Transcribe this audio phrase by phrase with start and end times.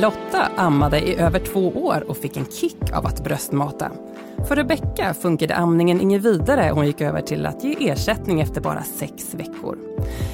[0.00, 3.90] Lotta ammade i över två år och fick en kick av att bröstmata.
[4.48, 8.60] För Rebecka funkade amningen inget vidare och hon gick över till att ge ersättning efter
[8.60, 9.78] bara sex veckor.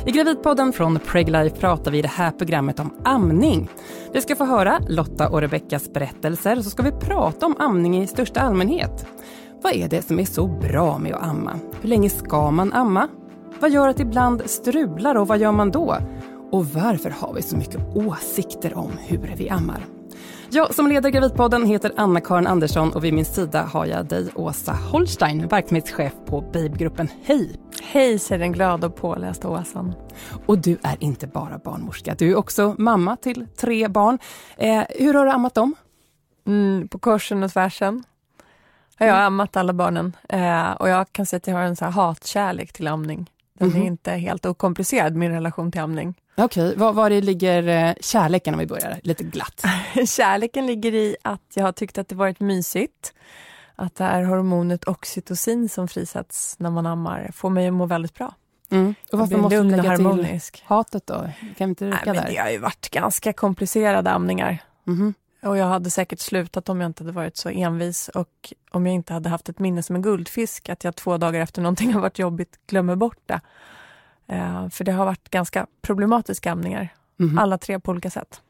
[0.07, 3.69] I Gravidpodden från Preglife pratar vi i det här programmet om amning.
[4.13, 8.07] Vi ska få höra Lotta och Rebeckas berättelser så ska vi prata om amning i
[8.07, 9.07] största allmänhet.
[9.63, 11.59] Vad är det som är så bra med att amma?
[11.81, 13.09] Hur länge ska man amma?
[13.61, 15.97] Vad gör att det ibland strular och vad gör man då?
[16.53, 19.87] Och varför har vi så mycket åsikter om hur vi ammar?
[20.51, 24.73] Jag som leder Gravidpodden heter Anna-Karin Andersson och vid min sida har jag dig Åsa
[24.73, 27.09] Holstein, verksamhetschef på Babygruppen.
[27.25, 27.61] Hej!
[27.83, 29.95] Hej säger den glada och pålästa Åsan.
[30.47, 34.19] Och du är inte bara barnmorska, du är också mamma till tre barn.
[34.57, 35.75] Eh, hur har du ammat dem?
[36.47, 38.05] Mm, på korsen och tvärsen.
[38.99, 39.27] Jag har mm.
[39.27, 42.73] ammat alla barnen eh, och jag kan säga att jag har en så här hatkärlek
[42.73, 43.31] till amning.
[43.59, 43.77] Den mm.
[43.77, 43.87] är mhm.
[43.87, 46.15] inte helt okomplicerad, min relation till amning.
[46.37, 46.79] Okej, okay.
[46.79, 49.65] var, var det ligger eh, kärleken om vi börjar lite glatt?
[50.09, 53.13] kärleken ligger i att jag har tyckt att det varit mysigt.
[53.77, 58.15] Att det här hormonet oxytocin som frisätts när man ammar får mig att må väldigt
[58.15, 58.35] bra.
[58.71, 58.95] Mm.
[59.13, 61.15] Och varför måste du lägga till hatet då?
[61.15, 62.27] Kan vi inte Nej, men där?
[62.29, 64.59] Det har ju varit ganska komplicerade amningar.
[64.87, 65.15] Mm.
[65.47, 68.95] Och jag hade säkert slutat om jag inte hade varit så envis och om jag
[68.95, 72.01] inte hade haft ett minne som en guldfisk, att jag två dagar efter någonting har
[72.01, 73.41] varit jobbigt glömmer bort det.
[74.27, 76.89] Eh, för det har varit ganska problematiska amningar,
[77.21, 77.39] mm.
[77.39, 78.41] alla tre på olika sätt.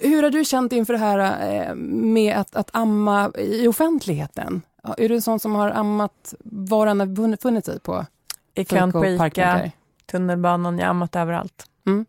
[0.00, 4.62] Hur har du känt inför det här eh, med att, att amma i offentligheten?
[4.98, 8.06] Är du en sån som har ammat var han har funnit sig på?
[8.54, 9.70] I kön på Ica,
[10.06, 11.66] tunnelbanan, jag har ammat överallt.
[11.86, 12.06] Mm.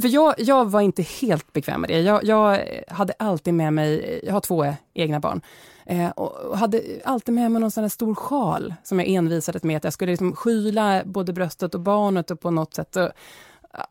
[0.00, 2.00] För jag, jag var inte helt bekväm med det.
[2.00, 5.40] Jag, jag hade alltid med mig, jag har två egna barn,
[5.86, 9.84] eh, och hade alltid med mig någon sån stor sjal som jag envisades med att
[9.84, 12.96] jag skulle liksom skyla både bröstet och barnet och på något sätt.
[12.96, 13.08] Och,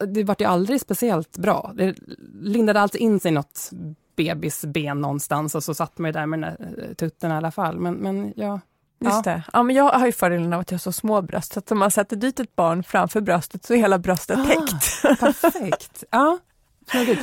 [0.07, 1.71] det vart ju aldrig speciellt bra.
[1.75, 1.95] Det
[2.41, 3.69] lindade alltid in sig något
[4.15, 7.51] bebisben någonstans och så satt man ju där med den där eh, tutten i alla
[7.51, 7.79] fall.
[7.79, 8.59] Men, men jag
[9.03, 9.31] Just ja.
[9.31, 9.43] det.
[9.53, 11.71] Ja, men jag har ju fördelen av att jag har så små bröst, så att
[11.71, 15.01] om man sätter dit ett barn framför bröstet så är hela bröstet ah, täckt.
[15.19, 16.03] Perfekt.
[16.09, 16.39] Ja,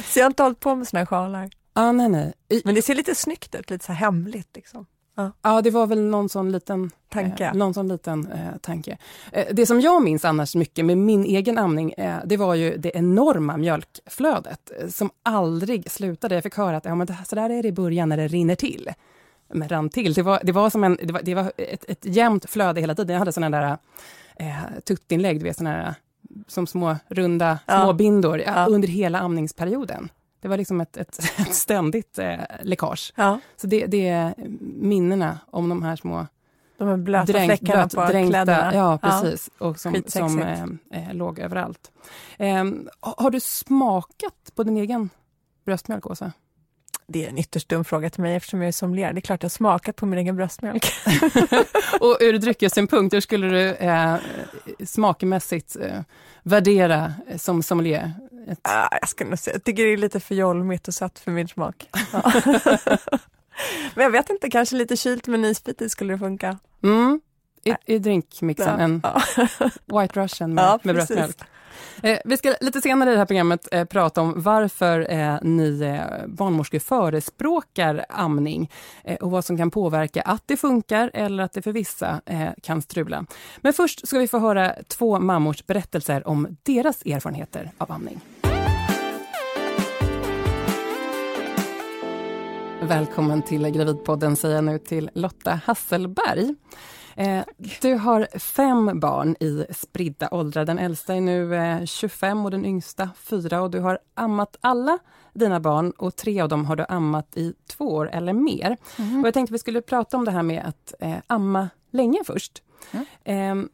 [0.04, 1.50] så jag har inte hållit på med såna här sjalar.
[1.72, 2.32] Ah, nej, nej.
[2.64, 4.48] Men det ser lite snyggt ut, lite så hemligt.
[4.54, 4.86] Liksom.
[5.14, 5.32] Ja.
[5.42, 7.44] ja, det var väl någon sån liten tanke.
[7.44, 8.98] Eh, någon sån liten, eh, tanke.
[9.32, 12.76] Eh, det som jag minns annars mycket med min egen amning, eh, det var ju
[12.76, 16.34] det enorma mjölkflödet eh, som aldrig slutade.
[16.34, 18.28] Jag fick höra att ja, men det, så där är det i början när det
[18.28, 18.90] rinner till
[19.52, 20.14] men rann till.
[20.14, 22.94] Det var, det var som en, det var, det var ett, ett jämnt flöde hela
[22.94, 23.12] tiden.
[23.14, 23.78] Jag hade såna där
[24.36, 25.94] eh, tuttinlägg, du vet såna där,
[26.48, 27.82] som små runda ja.
[27.82, 28.66] små bindor ja.
[28.66, 30.08] under hela amningsperioden.
[30.40, 33.12] Det var liksom ett, ett, ett ständigt eh, läckage.
[33.16, 33.40] Ja.
[33.56, 34.34] Så det, det, är
[34.80, 36.26] minnena om de här små
[36.78, 38.74] de här blöta dränk, fläckarna blöt, på dränkta, kläderna.
[38.74, 39.50] Ja, precis.
[39.58, 41.90] Och som, som eh, eh, låg överallt.
[42.38, 42.64] Eh,
[43.00, 45.10] har du smakat på din egen
[45.64, 46.32] bröstmjölk, Åsa?
[47.12, 49.12] Det är en ytterst dum fråga till mig eftersom jag är sommelier.
[49.12, 50.84] Det är klart jag smakat på min egen bröstmjölk.
[52.00, 54.16] och ur dryckessynpunkt, hur skulle du eh,
[54.84, 56.00] smakmässigt eh,
[56.42, 58.12] värdera som sommelier?
[58.48, 58.58] Ett...
[58.62, 61.48] Ah, jag, skulle säga, jag tycker det är lite för jolmigt och sött för min
[61.48, 61.88] smak.
[63.94, 66.58] Men jag vet inte, kanske lite kylt med isbit i skulle det funka.
[66.82, 67.20] Mm.
[67.64, 69.02] I, i drinkmixen, en
[69.86, 71.38] White Russian med, ja, med bröstmjölk.
[72.02, 75.80] Eh, vi ska lite senare i det här programmet eh, prata om varför eh, ni
[75.80, 78.70] eh, barnmorskor förespråkar amning
[79.04, 82.48] eh, och vad som kan påverka att det funkar eller att det för vissa eh,
[82.62, 83.24] kan strula.
[83.60, 88.20] Men först ska vi få höra två mammors berättelser om deras erfarenheter av amning.
[92.82, 96.54] Välkommen till Gravidpodden säger jag nu till Lotta Hasselberg.
[97.16, 97.44] Eh,
[97.80, 100.64] du har fem barn i spridda åldrar.
[100.64, 104.98] Den äldsta är nu eh, 25 och den yngsta 4 och du har ammat alla
[105.32, 108.76] dina barn och tre av dem har du ammat i två år eller mer.
[108.98, 109.20] Mm.
[109.20, 112.62] Och jag tänkte vi skulle prata om det här med att eh, amma länge först.
[113.24, 113.68] Mm.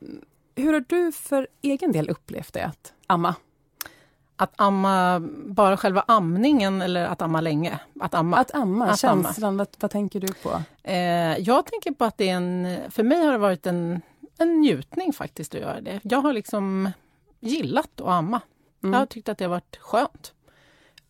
[0.57, 3.35] hur har du för egen del upplevt det att amma?
[4.37, 7.79] Att amma, bara själva amningen eller att amma länge?
[8.01, 9.59] Att amma, att amma att känslan, amma.
[9.59, 10.63] Vad, vad, tänker du på?
[10.83, 14.01] Eh, jag tänker på att det är en, för mig har det varit en,
[14.39, 16.01] en njutning faktiskt att göra det.
[16.03, 16.91] Jag har liksom
[17.41, 18.41] gillat att amma.
[18.83, 18.93] Mm.
[18.93, 20.33] Jag har tyckt att det har varit skönt.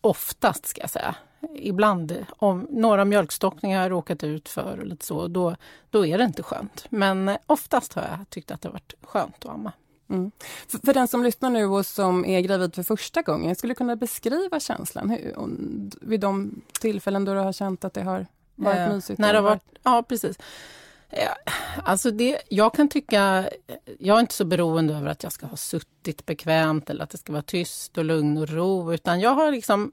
[0.01, 1.15] Oftast ska jag säga.
[1.55, 5.55] Ibland, om några mjölkstockningar har råkat ut för, lite så, då,
[5.89, 6.85] då är det inte skönt.
[6.89, 9.71] Men oftast har jag tyckt att det har varit skönt att amma.
[10.09, 10.31] Mm.
[10.67, 13.75] För, för, den som lyssnar nu och som är gravid för första gången, skulle du
[13.75, 15.35] kunna beskriva känslan hur,
[16.01, 19.19] vid de tillfällen då du har känt att det har varit eh, mysigt?
[19.19, 20.37] När det har varit, ja, precis.
[21.09, 21.35] Ja,
[21.83, 23.49] alltså det, jag kan tycka,
[23.99, 27.17] jag är inte så beroende över att jag ska ha suttit bekvämt eller att det
[27.17, 29.91] ska vara tyst och lugn och ro, utan jag har liksom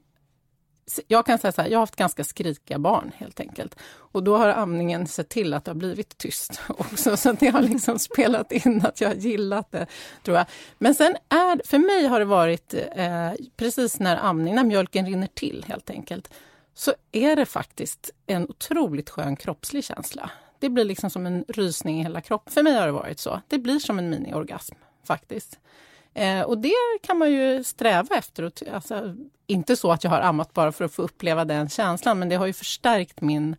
[1.07, 3.75] jag kan säga så här, jag har haft ganska skrikiga barn helt enkelt.
[3.85, 7.17] Och då har amningen sett till att det har blivit tyst också.
[7.17, 9.85] Så det har liksom spelat in att jag har gillat det,
[10.23, 10.45] tror jag.
[10.77, 15.29] Men sen är för mig har det varit eh, precis när amningen, när mjölken rinner
[15.33, 16.33] till helt enkelt,
[16.73, 20.29] så är det faktiskt en otroligt skön kroppslig känsla.
[20.59, 22.53] Det blir liksom som en rysning i hela kroppen.
[22.53, 23.41] För mig har det varit så.
[23.47, 25.59] Det blir som en miniorgasm faktiskt.
[26.15, 28.51] Eh, och det kan man ju sträva efter.
[28.73, 29.15] Alltså,
[29.47, 32.35] inte så att jag har ammat bara för att få uppleva den känslan, men det
[32.35, 33.55] har ju förstärkt min,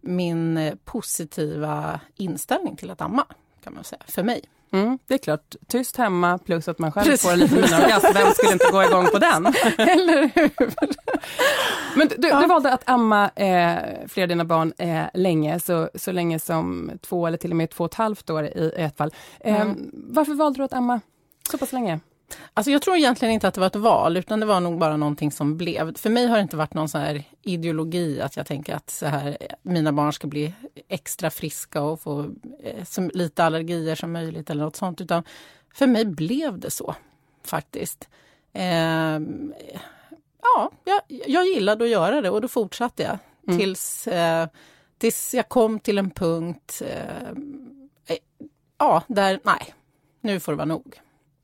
[0.00, 3.26] min eh, positiva inställning till att amma,
[3.64, 4.42] kan man säga, för mig.
[4.72, 7.22] Mm, det är klart, tyst hemma plus att man själv Precis.
[7.22, 9.46] får en liten miniorgasm, vem skulle inte gå igång på den?
[9.78, 10.50] Eller hur?
[11.96, 12.40] Men du, ja.
[12.40, 13.78] du valde att amma eh,
[14.08, 17.70] fler av dina barn eh, länge, så, så länge som två eller till och med
[17.70, 19.14] två och ett halvt år i, i ett fall.
[19.40, 19.90] Eh, mm.
[19.92, 21.00] Varför valde du att amma
[21.50, 22.00] så pass länge?
[22.54, 24.96] Alltså jag tror egentligen inte att det var ett val, utan det var nog bara
[24.96, 25.96] någonting som blev.
[25.96, 29.06] För mig har det inte varit någon så här ideologi att jag tänker att så
[29.06, 30.54] här, mina barn ska bli
[30.88, 32.20] extra friska och få
[32.62, 35.00] eh, så lite allergier som möjligt eller något sånt.
[35.00, 35.24] Utan
[35.74, 36.94] för mig blev det så,
[37.44, 38.08] faktiskt.
[38.52, 39.20] Eh,
[40.42, 43.18] ja, jag, jag gillade att göra det och då fortsatte jag
[43.48, 43.58] mm.
[43.60, 44.48] tills, eh,
[44.98, 47.28] tills jag kom till en punkt eh,
[48.06, 48.16] eh
[48.78, 49.74] ja, där nej,
[50.20, 51.00] nu får det vara nog.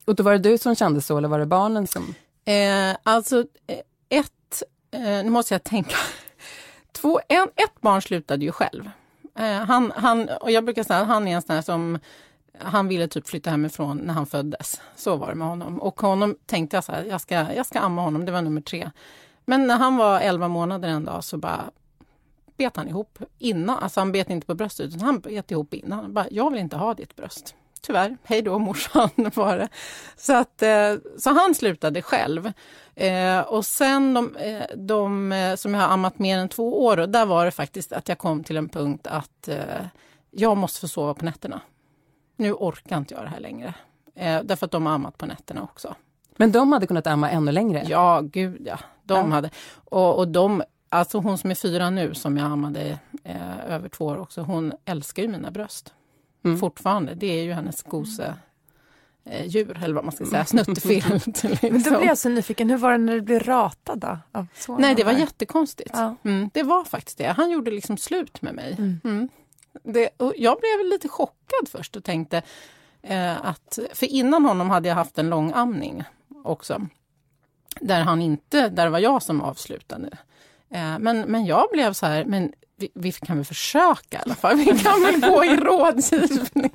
[0.08, 2.14] Och då var det du som kände så eller var det barnen som?
[2.44, 3.78] Eh, alltså eh,
[4.08, 5.96] ett, eh, nu måste jag tänka.
[6.92, 8.90] Två, en, ett barn slutade ju själv.
[9.38, 11.98] Eh, han, han, och jag brukar säga att han är en sån här som
[12.58, 14.80] han ville typ flytta hemifrån när han föddes.
[14.96, 15.80] Så var det med honom.
[15.80, 18.60] Och honom tänkte jag så här, jag ska, jag ska amma honom, det var nummer
[18.60, 18.90] tre.
[19.44, 21.70] Men när han var 11 månader en dag så bara
[22.56, 23.78] bet han ihop innan.
[23.78, 25.98] Alltså han bet inte på bröstet utan han bet ihop innan.
[25.98, 29.68] Han bara, jag vill inte ha ditt bröst tyvärr, hej då morsan var det.
[30.16, 32.52] Så, att, eh, så han slutade själv.
[32.94, 37.26] Eh, och sen de, eh, de som jag har ammat mer än två år, där
[37.26, 39.48] var det faktiskt att jag kom till en punkt att
[40.30, 41.60] jag måste få sova på nätterna.
[42.36, 43.74] Nu orkar inte jag det här längre.
[44.44, 45.94] Därför att de har ammat på nätterna också.
[46.36, 47.84] Men de hade kunnat amma ännu längre?
[47.88, 48.78] Ja, gud ja.
[49.04, 49.34] De ja.
[49.34, 49.50] hade.
[49.74, 54.04] Och, och de, alltså hon som är fyra nu, som jag ammade eh, över två
[54.04, 55.94] år också, hon älskar ju mina bröst
[56.44, 56.58] mm.
[56.58, 57.14] fortfarande.
[57.14, 58.34] Det är ju hennes gose
[59.24, 61.42] eh, djur, eller vad man ska säga, snuttefilt.
[61.42, 61.58] liksom.
[61.62, 64.46] Men då blir jag så nyfiken, hur var det när du blev ratad då?
[64.78, 65.20] Nej, det var här?
[65.20, 65.90] jättekonstigt.
[65.94, 66.16] Ja.
[66.24, 67.26] Mm, det var faktiskt det.
[67.26, 68.74] Han gjorde liksom slut med mig.
[68.78, 69.00] Mm.
[69.04, 69.28] mm.
[69.82, 72.42] Det, jag blev lite chockad först och tänkte
[73.02, 76.04] eh, att, för innan honom hade jag haft en lång amning
[76.44, 76.86] också.
[77.80, 80.08] Där han inte, där var jag som avslutade.
[80.70, 84.34] Eh, men, men jag blev så här, men vi, vi, kan väl försöka i alla
[84.34, 84.56] fall.
[84.56, 86.74] Vi kan väl gå i rådgivning.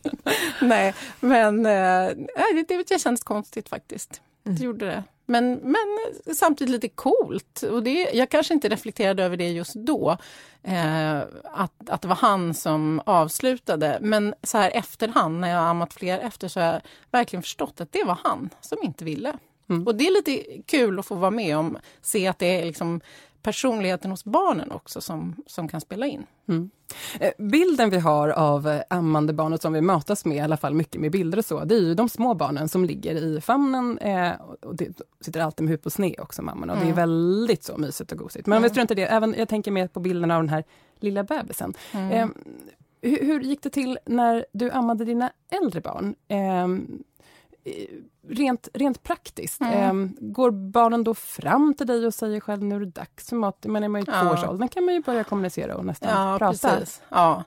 [0.61, 2.09] Nej, men eh,
[2.53, 4.21] det, det, det kändes konstigt faktiskt.
[4.45, 4.57] Mm.
[4.57, 5.03] Det gjorde det.
[5.25, 7.63] Men, men samtidigt lite coolt.
[7.63, 10.17] Och det, jag kanske inte reflekterade över det just då,
[10.63, 13.97] eh, att, att det var han som avslutade.
[14.01, 17.81] Men så här efterhand, när jag har ammat fler efter, så har jag verkligen förstått
[17.81, 19.33] att det var han som inte ville.
[19.69, 19.87] Mm.
[19.87, 23.01] Och det är lite kul att få vara med om, se att det är liksom
[23.43, 26.25] personligheten hos barnen också som, som kan spela in.
[26.47, 26.69] Mm.
[27.19, 30.73] Eh, bilden vi har av eh, ammande barnet som vi matas med, i alla fall
[30.73, 33.97] mycket med bilder och så, det är ju de små barnen som ligger i famnen
[33.97, 34.31] eh,
[34.61, 36.73] och det, sitter alltid med huvudet på sned också, mammorna.
[36.73, 36.95] Och mm.
[36.95, 37.15] Det är mm.
[37.15, 38.47] väldigt så mysigt och gosigt.
[38.47, 38.71] Men mm.
[38.73, 40.63] vi inte det, även, jag tänker mer på bilderna av den här
[40.99, 41.73] lilla bebisen.
[41.91, 42.11] Mm.
[42.11, 42.27] Eh,
[43.01, 46.15] hur, hur, gick det till när du ammade dina äldre barn?
[46.27, 46.67] Eh,
[48.27, 50.03] rent, rent praktiskt, mm.
[50.19, 53.35] eh, går barnen då fram till dig och säger själv nu är det dags för
[53.35, 53.65] mat?
[53.67, 54.21] Men är man ju ja.
[54.21, 56.69] tvåårsåldern kan man ju börja kommunicera och nästan ja, prata.
[56.69, 57.01] Precis.
[57.09, 57.43] Ja.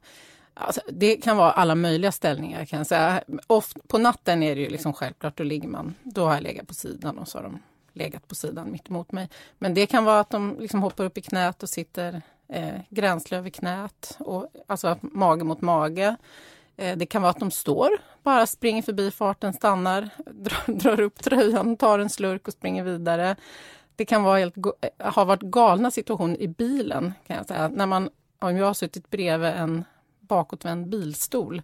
[0.54, 3.22] Alltså, det kan vara alla möjliga ställningar kan jag säga.
[3.46, 6.68] Oft, på natten är det ju liksom självklart, då ligger man, då har jag legat
[6.68, 7.58] på sidan och så har de
[7.92, 9.28] legat på sidan mitt emot mig.
[9.58, 13.38] Men det kan vara att de liksom hoppar upp i knät och sitter eh, gränsle
[13.38, 16.16] över knät, och, alltså mage mot mage.
[16.76, 17.90] Eh, det kan vara att de står,
[18.22, 23.36] bara springer förbi farten, stannar, drar, drar upp tröjan, tar en slurk och springer vidare.
[23.96, 27.68] Det kan vara helt, eh, ha varit galna situationer i bilen, kan jag säga.
[27.68, 29.84] När man, om jag har suttit bredvid en
[30.20, 31.62] bakåtvänd bilstol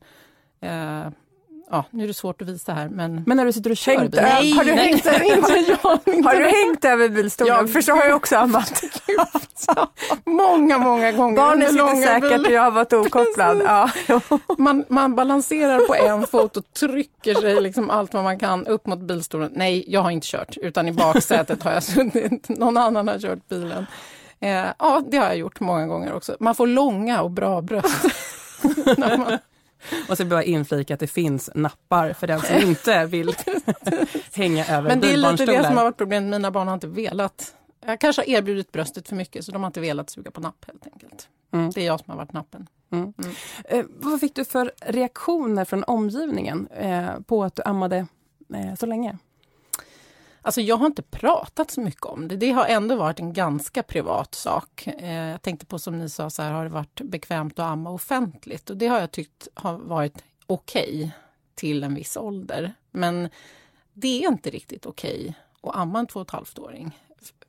[0.61, 1.09] eh,
[1.73, 3.23] ja, nu är det svårt att visa här men...
[3.27, 4.21] Men när du sitter och kör bil?
[4.23, 5.77] Nej, har du nej, hängt, nej,
[6.23, 7.55] har, du hängt över bilstolen?
[7.55, 8.83] Ja, För så har jag också ammat.
[10.25, 11.37] många, många gånger.
[11.37, 13.63] Barnen sitter säkert och jag har varit okopplad.
[13.65, 13.91] Ja.
[14.59, 18.87] man, man balanserar på en fot och trycker sig liksom allt vad man kan upp
[18.87, 19.53] mot bilstolen.
[19.55, 22.49] Nej, jag har inte kört utan i baksätet har jag suttit.
[22.49, 23.87] Någon annan har kört bilen.
[24.41, 26.37] Eh, ja, det har jag gjort många gånger också.
[26.41, 28.05] Man får långa och bra bröst.
[28.99, 29.39] man...
[30.09, 33.35] Och så bara inflika att det finns nappar för den som inte vill
[34.33, 36.87] hänga över Men det är lite det som har varit problemet, mina barn har inte
[36.87, 37.55] velat
[37.87, 40.65] jag kanske har erbjudit bröstet för mycket så de har inte velat suga på napp
[40.67, 41.29] helt enkelt.
[41.53, 41.71] Mm.
[41.71, 42.67] Det är jag som har varit nappen.
[42.91, 43.13] Mm.
[43.19, 43.35] Mm.
[43.65, 48.07] Eh, vad fick du för reaktioner från omgivningen eh, på att du ammade
[48.55, 49.19] eh, så länge?
[50.43, 52.37] Alltså jag har inte pratat så mycket om det.
[52.37, 54.87] Det har ändå varit en ganska privat sak.
[54.87, 57.91] Eh, jag tänkte på som ni sa, så här, har det varit bekvämt att amma
[57.91, 58.71] offentligt?
[58.71, 61.11] Och det har jag tyckt har varit okej okay
[61.55, 62.75] till en viss ålder.
[62.91, 63.29] Men
[63.93, 65.35] det är inte riktigt okej okay
[65.71, 66.99] att amma en två och ett halvt-åring.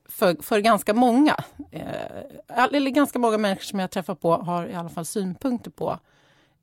[0.06, 4.74] För, för ganska många, eh, eller ganska många människor som jag träffar på har i
[4.74, 6.00] alla fall synpunkter på,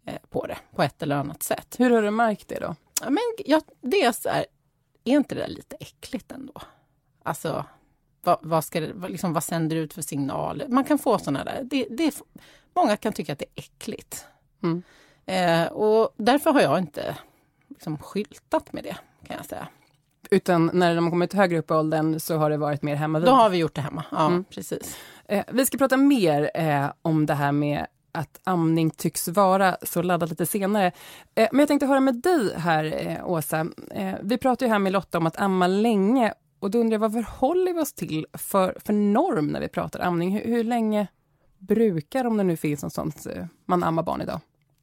[0.06, 1.75] eh, på det på ett eller annat sätt.
[1.78, 2.75] Hur har du märkt det då?
[3.02, 4.46] Ja, men, ja, det är så här,
[5.04, 6.52] är inte det där lite äckligt ändå?
[7.23, 7.64] Alltså,
[8.23, 10.69] vad, vad, ska det, liksom, vad sänder det ut för signaler?
[10.69, 11.61] Man kan få såna där.
[11.64, 12.23] Det, det,
[12.75, 14.25] många kan tycka att det är äckligt.
[14.62, 14.83] Mm.
[15.26, 17.16] Eh, och därför har jag inte
[17.69, 19.69] liksom, skyltat med det, kan jag säga.
[20.30, 23.19] Utan när de har kommit högre upp i åldern så har det varit mer hemma
[23.19, 23.28] vid?
[23.28, 24.45] Då har vi gjort det hemma, ja mm.
[24.45, 24.99] precis.
[25.25, 30.02] Eh, vi ska prata mer eh, om det här med att amning tycks vara så
[30.02, 30.92] laddat lite senare.
[31.34, 33.66] Eh, men jag tänkte höra med dig här, eh, Åsa.
[33.90, 37.00] Eh, vi pratar ju här med Lotta om att amma länge och då undrar jag
[37.00, 40.30] vad förhåller vi oss till för, för norm när vi pratar amning?
[40.30, 41.06] Hur, hur länge
[41.58, 43.26] brukar, om det nu finns något sånt,
[43.66, 44.40] man ammar barn idag?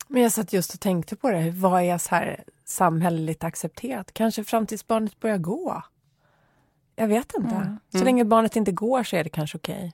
[0.08, 4.14] Men jag satt just och tänkte på det, vad är så här samhälleligt accepterat?
[4.14, 5.84] Kanske fram tills barnet börjar gå?
[6.96, 7.56] Jag vet inte.
[7.56, 7.78] Mm.
[7.92, 9.94] Så länge barnet inte går så är det kanske okej.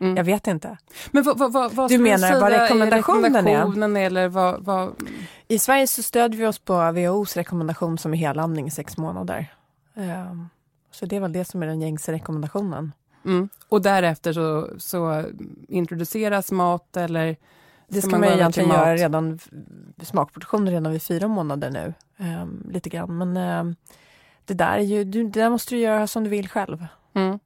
[0.00, 0.16] Mm.
[0.16, 0.78] Jag vet inte.
[1.10, 4.06] Men vad, vad, vad du menar vad rekommendationen, rekommendationen är?
[4.06, 4.94] Eller vad, vad...
[5.48, 9.54] I Sverige så stödjer vi oss på WHOs rekommendation som är helamning i sex månader.
[9.94, 10.48] Um,
[10.90, 12.92] så det är väl det som är den gängse rekommendationen.
[13.24, 13.48] Mm.
[13.68, 15.24] Och därefter så, så
[15.68, 17.36] introduceras mat eller?
[17.88, 19.38] Det ska man, man egentligen göra redan,
[20.02, 21.94] smakproduktion redan vid fyra månader nu.
[22.18, 23.76] Um, lite grann, men um,
[24.44, 26.86] det där är ju, du, det där måste du göra som du vill själv.
[27.14, 27.38] Mm.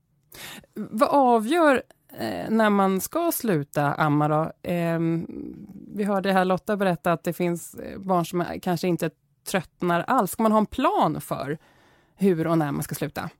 [0.74, 1.82] Vad avgör
[2.18, 4.70] eh, när man ska sluta amma då?
[4.70, 4.98] Eh,
[5.94, 9.10] vi hörde här Lotta berätta att det finns eh, barn som kanske inte
[9.46, 10.30] tröttnar alls.
[10.30, 11.58] Ska man ha en plan för
[12.16, 13.30] hur och när man ska sluta?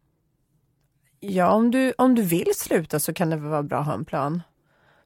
[1.21, 4.05] Ja, om du, om du vill sluta så kan det vara bra att ha en
[4.05, 4.43] plan.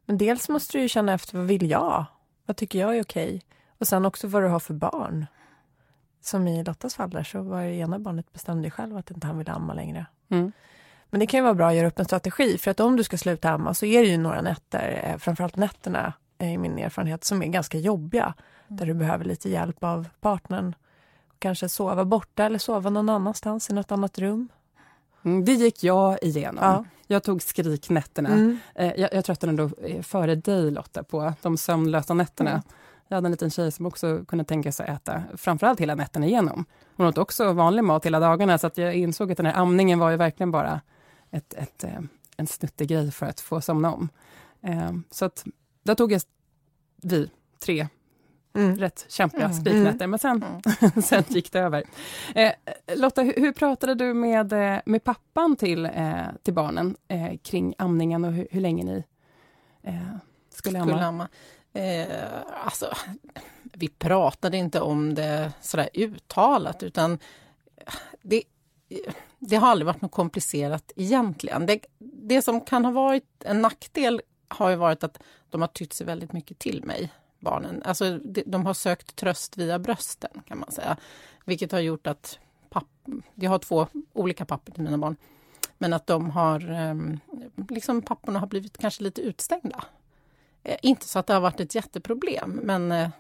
[0.07, 2.05] Men dels måste du känna efter, vad vill jag?
[2.47, 3.43] Vad tycker jag är okej?
[3.79, 5.27] Och sen också vad du har för barn.
[6.21, 9.39] Som i Lottas fall där, så var det ena barnet bestämde själv att inte han
[9.39, 10.07] ville amma längre.
[10.29, 10.53] Mm.
[11.11, 13.05] Men det kan ju vara bra att göra upp en strategi för att om du
[13.05, 17.25] ska sluta amma så är det ju några nätter, eh, framförallt nätterna i min erfarenhet,
[17.25, 18.25] som är ganska jobbiga.
[18.25, 18.79] Mm.
[18.79, 20.75] Där du behöver lite hjälp av partnern.
[21.39, 24.49] Kanske sova borta eller sova någon annanstans i något annat rum.
[25.23, 26.65] Mm, det gick jag igenom.
[26.65, 26.85] Ja.
[27.07, 28.29] Jag tog skriknätterna.
[28.29, 28.59] Mm.
[28.75, 32.51] Eh, jag, jag tröttnade eh, före dig Lotta på de sömnlösa nätterna.
[32.51, 32.63] Mm.
[33.09, 36.27] Jag hade en liten tjej som också kunde tänka sig att äta framförallt hela nätterna
[36.27, 36.65] igenom.
[36.97, 39.99] Hon åt också vanlig mat hela dagarna så att jag insåg att den här amningen
[39.99, 40.81] var ju verkligen bara
[41.31, 42.01] ett, ett, eh,
[42.37, 44.09] en snuttig grej för att få somna om.
[44.63, 45.45] Eh, så att
[45.83, 46.23] där tog jag
[47.03, 47.89] vi tre
[48.55, 48.79] Mm.
[48.79, 49.57] rätt kämpiga mm.
[49.57, 51.03] spiknätter, men sen, mm.
[51.03, 51.85] sen gick det över.
[52.35, 52.53] Eh,
[52.97, 54.53] Lotta, hur, hur, pratade du med,
[54.87, 59.05] med pappan till, eh, till barnen eh, kring amningen och hur, hur länge ni
[60.51, 60.93] skulle amma?
[60.93, 61.29] Skulle amma.
[62.65, 62.93] alltså,
[63.63, 67.19] vi pratade inte om det sådär uttalat, utan
[68.23, 68.43] det,
[69.39, 71.67] det har aldrig varit något komplicerat egentligen.
[71.67, 75.19] Det, det som kan ha varit en nackdel har ju varit att
[75.51, 77.83] de har tytt sig väldigt mycket till mig, barnen.
[77.85, 80.97] Alltså, de har sökt tröst via brösten kan man säga.
[81.45, 82.39] Vilket har gjort att
[82.71, 82.89] papp,
[83.35, 85.17] jag har två olika pappor till mina barn.
[85.79, 87.21] Men att de har, ehm,
[87.69, 89.85] liksom papporna har blivit kanske lite utstängda.
[90.63, 93.11] Eh, inte så att det har varit ett jätteproblem, men eh,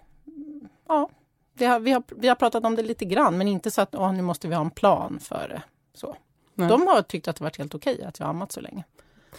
[0.89, 1.11] ja,
[1.59, 3.95] ja, har, vi, har, vi har pratat om det lite grann, men inte så att
[3.95, 5.63] åh, nu måste vi ha en plan för det.
[5.95, 6.17] Så.
[6.55, 8.85] De har tyckt att det varit helt okej att jag ammat så länge.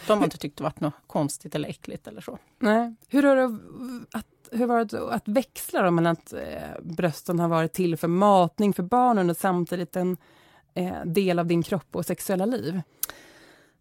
[0.08, 2.38] De har inte tyckt det varit något konstigt eller äckligt eller så.
[2.60, 2.96] Nej.
[3.08, 3.60] Hur har det,
[4.12, 8.08] att, hur var det att växla då mellan att eh, brösten har varit till för
[8.08, 10.18] matning för barnen och samtidigt en
[10.74, 12.82] eh, del av din kropp och sexuella liv?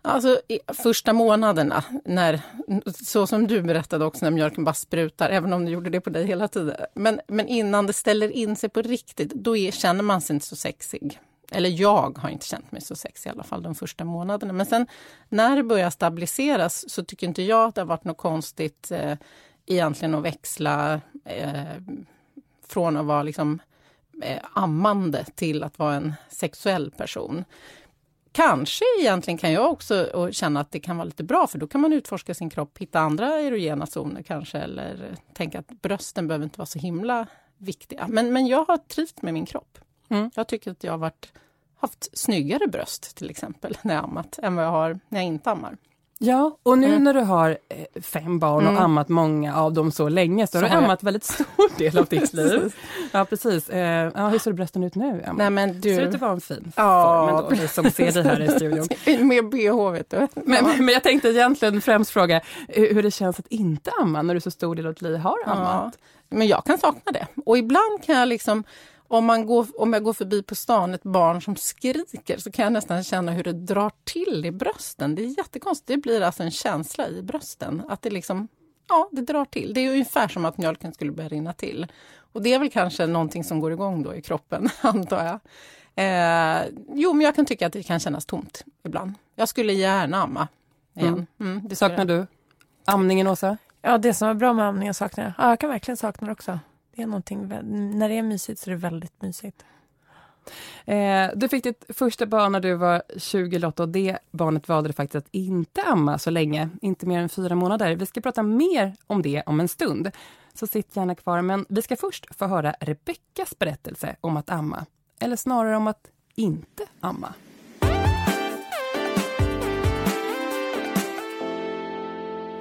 [0.02, 2.40] Alltså första månaderna, när,
[3.05, 6.11] så som du berättade också, när mjölken bara sprutar, även om du gjorde det på
[6.11, 6.76] dig hela tiden.
[6.95, 10.47] Men, men innan det ställer in sig på riktigt, då är, känner man sig inte
[10.47, 11.21] så sexig.
[11.50, 14.52] Eller jag har inte känt mig så sexig i alla fall de första månaderna.
[14.52, 14.87] Men sen
[15.28, 19.14] när det börjar stabiliseras så tycker inte jag att det har varit något konstigt eh,
[19.67, 21.62] egentligen att växla eh,
[22.69, 23.59] från att vara liksom
[24.23, 27.45] eh, ammande till att vara en sexuell person.
[28.38, 31.80] Kanske egentligen kan jag också känna att det kan vara lite bra för då kan
[31.80, 36.59] man utforska sin kropp, hitta andra erogena zoner kanske eller tänka att brösten behöver inte
[36.59, 37.26] vara så himla
[37.57, 38.07] viktiga.
[38.09, 39.78] Men, men jag har trivts med min kropp.
[40.09, 40.30] Mm.
[40.35, 41.33] Jag tycker att jag har varit,
[41.76, 45.50] haft snyggare bröst till exempel när jag ammat än vad jag har när jag inte
[45.50, 45.76] ammar.
[46.21, 47.05] Ja, och nu mm.
[47.05, 48.83] när du har eh, fem barn och mm.
[48.83, 52.07] ammat många av dem så länge så, så har du ammat väldigt stor del av
[52.07, 52.75] ditt liv.
[53.13, 53.69] Ja precis.
[53.69, 55.23] Eh, ja, hur ser brösten ut nu?
[55.25, 55.33] Emma?
[55.39, 55.95] Nej, men du...
[55.95, 57.27] Ser ut att vara en fin ja.
[57.27, 58.89] form ändå, vi som ser dig här i studion.
[59.29, 60.29] Med bh vet du.
[60.35, 64.41] Men, men, jag tänkte egentligen främst fråga hur det känns att inte amma när du
[64.41, 65.93] så stor del av ditt liv har ammat.
[65.95, 66.37] Ja.
[66.37, 67.27] Men jag kan sakna det.
[67.47, 68.65] Och ibland kan jag liksom
[69.09, 72.62] om, man går, om jag går förbi på stan ett barn som skriker så kan
[72.62, 75.15] jag nästan känna hur det drar till i brösten.
[75.15, 75.87] Det är jättekonstigt.
[75.87, 77.83] Det blir alltså en känsla i brösten.
[77.88, 78.49] Att det liksom,
[78.88, 79.75] ja, det drar till.
[79.75, 81.87] Det är ungefär som att mjölken skulle börja rinna till.
[82.33, 85.41] Och det är väl kanske någonting som går igång då i kroppen, antar jag.
[85.95, 86.62] Eh,
[86.95, 89.15] jo, men jag kan tycka att det kan kännas tomt ibland.
[89.35, 90.49] Jag skulle gärna amma
[90.95, 91.27] igen.
[91.38, 91.53] Mm.
[91.53, 92.27] Mm, det saknar du
[92.85, 93.57] amningen, Åsa?
[93.83, 95.33] Ja, det som är bra med amningen saknar jag.
[95.38, 96.59] Ja, jag kan verkligen sakna det också.
[96.99, 97.49] Det är någonting,
[97.99, 99.64] när det är mysigt så är det väldigt mysigt.
[100.85, 104.88] Eh, du fick ditt första barn när du var 20 Lotta och det barnet valde
[104.88, 107.97] du faktiskt att inte amma så länge, inte mer än fyra månader.
[107.97, 110.11] Vi ska prata mer om det om en stund.
[110.55, 114.87] Så sitt gärna kvar, men vi ska först få höra Rebeckas berättelse om att amma.
[115.21, 117.35] Eller snarare om att inte amma.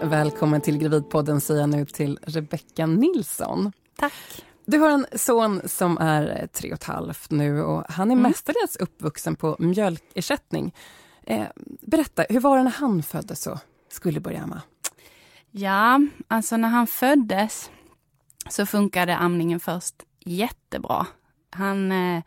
[0.01, 3.71] Välkommen till Gravidpodden säger jag nu till Rebecka Nilsson.
[3.97, 4.13] Tack.
[4.65, 8.23] Du har en son som är tre och ett halvt nu och han är mm.
[8.23, 10.73] mestadels uppvuxen på mjölkersättning.
[11.23, 11.45] Eh,
[11.81, 14.61] berätta, hur var det när han föddes och skulle börja amma?
[15.51, 17.71] Ja, alltså när han föddes
[18.49, 21.05] så funkade amningen först jättebra.
[21.49, 22.23] Han, eh,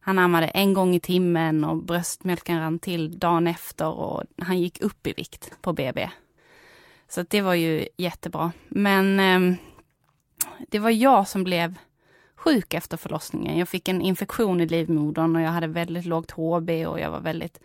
[0.00, 4.80] han ammade en gång i timmen och bröstmjölken rann till dagen efter och han gick
[4.80, 6.10] upp i vikt på BB.
[7.08, 8.52] Så det var ju jättebra.
[8.68, 9.58] Men eh,
[10.68, 11.78] det var jag som blev
[12.34, 13.58] sjuk efter förlossningen.
[13.58, 17.20] Jag fick en infektion i livmodern och jag hade väldigt lågt HB och jag var
[17.20, 17.60] väldigt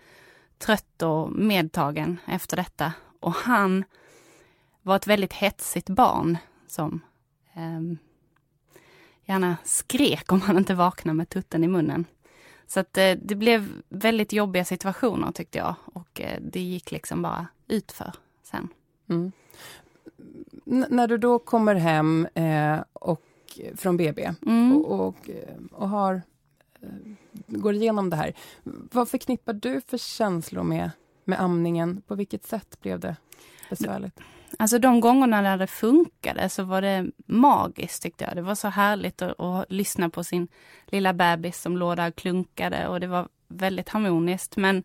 [0.58, 2.94] trött och medtagen efter detta.
[3.20, 3.84] Och han
[4.82, 7.02] var ett väldigt hetsigt barn som
[7.54, 7.98] eh,
[9.26, 12.06] gärna skrek om han inte vaknade med tutten i munnen.
[12.68, 17.22] Så att eh, det blev väldigt jobbiga situationer tyckte jag och eh, det gick liksom
[17.22, 18.68] bara utför sen.
[19.10, 19.32] Mm
[20.66, 23.22] när du då kommer hem eh, och,
[23.76, 24.78] från BB mm.
[24.78, 25.30] och, och,
[25.72, 26.22] och, har,
[26.82, 26.90] eh,
[27.48, 28.34] går igenom det här,
[28.64, 30.92] vad förknippar du för känslor med,
[31.24, 32.02] med amningen?
[32.08, 33.16] På vilket sätt blev det
[33.70, 34.20] besvärligt?
[34.60, 38.36] Alltså de gångerna när det funkade så var det magiskt tyckte jag.
[38.36, 40.48] Det var så härligt att, att lyssna på sin
[40.86, 44.58] lilla bebis som låg där och klunkade och det var väldigt harmoniskt.
[44.58, 44.84] Men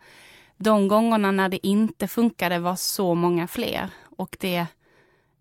[0.56, 4.66] de gångerna när det inte funkade var så många fler och det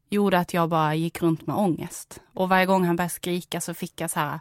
[0.10, 2.22] gjorde att jag bara gick runt med ångest.
[2.34, 4.40] Och varje gång han började skrika så fick jag så här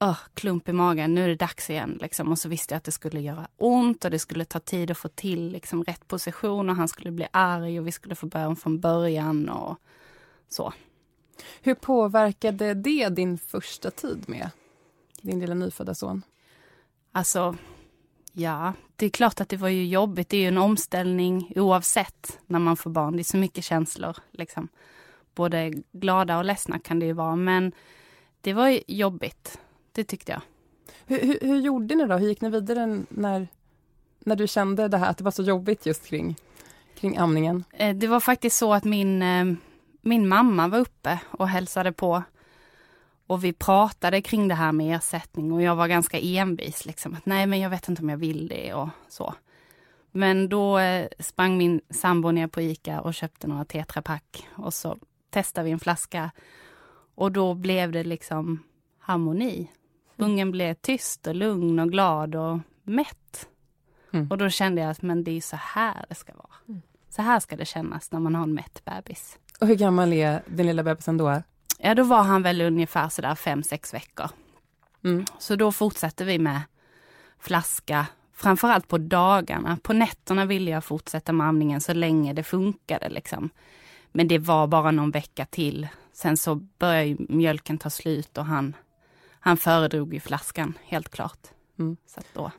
[0.00, 1.98] oh, klump i magen, nu är det dags igen.
[2.00, 2.32] Liksom.
[2.32, 4.98] Och så visste jag att det skulle göra ont och det skulle ta tid att
[4.98, 8.48] få till liksom, rätt position och han skulle bli arg och vi skulle få börja
[8.48, 9.76] om från början och
[10.48, 10.72] så.
[11.62, 14.50] Hur påverkade det din första tid med
[15.22, 16.22] din lilla nyfödda son?
[17.12, 17.56] Alltså,
[18.32, 20.28] ja, det är klart att det var ju jobbigt.
[20.28, 23.16] Det är ju en omställning oavsett när man får barn.
[23.16, 24.16] Det är så mycket känslor.
[24.30, 24.68] Liksom.
[25.34, 27.36] Både glada och ledsna kan det ju vara.
[27.36, 27.72] Men
[28.40, 29.60] det var jobbigt.
[29.92, 30.40] Det tyckte jag.
[31.06, 32.14] Hur, hur, hur, gjorde ni då?
[32.14, 33.48] Hur gick ni vidare när,
[34.18, 36.36] när du kände det här, att det var så jobbigt just kring,
[36.94, 37.64] kring amningen?
[37.72, 39.44] Eh, det var faktiskt så att min, eh,
[40.00, 42.22] min mamma var uppe och hälsade på
[43.30, 47.26] och vi pratade kring det här med ersättning och jag var ganska envis liksom att
[47.26, 49.34] nej men jag vet inte om jag vill det och så.
[50.10, 54.98] Men då eh, sprang min sambo ner på Ica och köpte några tetrapack och så
[55.30, 56.30] testade vi en flaska
[57.14, 58.62] och då blev det liksom
[58.98, 59.70] harmoni.
[60.16, 63.48] Ungen blev tyst och lugn och glad och mätt.
[64.12, 64.30] Mm.
[64.30, 66.54] Och då kände jag att men det är så här det ska vara.
[66.68, 66.82] Mm.
[67.08, 69.38] Så här ska det kännas när man har en mätt bebis.
[69.60, 71.42] Och hur gammal är din lilla bebisen då?
[71.82, 74.28] Ja, då var han väl ungefär sådär fem, sex veckor.
[75.04, 75.24] Mm.
[75.38, 76.60] Så då fortsatte vi med
[77.38, 79.78] flaska, framförallt på dagarna.
[79.82, 83.50] På nätterna ville jag fortsätta med amningen så länge det funkade liksom.
[84.12, 85.88] Men det var bara någon vecka till.
[86.12, 88.76] Sen så började mjölken ta slut och han,
[89.40, 91.48] han föredrog ju flaskan, helt klart.
[91.78, 91.96] Mm.
[92.06, 92.50] Så då.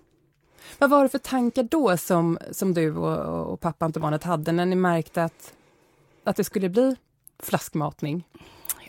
[0.78, 4.66] Vad var det för tankar då som, som du och, och pappa Antomanet hade när
[4.66, 5.54] ni märkte att,
[6.24, 6.96] att det skulle bli
[7.40, 8.28] flaskmatning?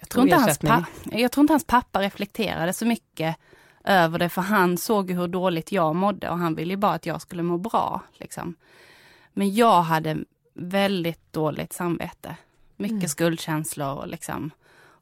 [0.02, 3.36] Jag tror, inte hans pappa, jag tror inte hans pappa reflekterade så mycket
[3.84, 7.22] över det, för han såg hur dåligt jag mådde och han ville bara att jag
[7.22, 8.00] skulle må bra.
[8.12, 8.54] Liksom.
[9.32, 10.18] Men jag hade
[10.54, 12.36] väldigt dåligt samvete.
[12.76, 13.08] Mycket mm.
[13.08, 14.50] skuldkänslor och liksom,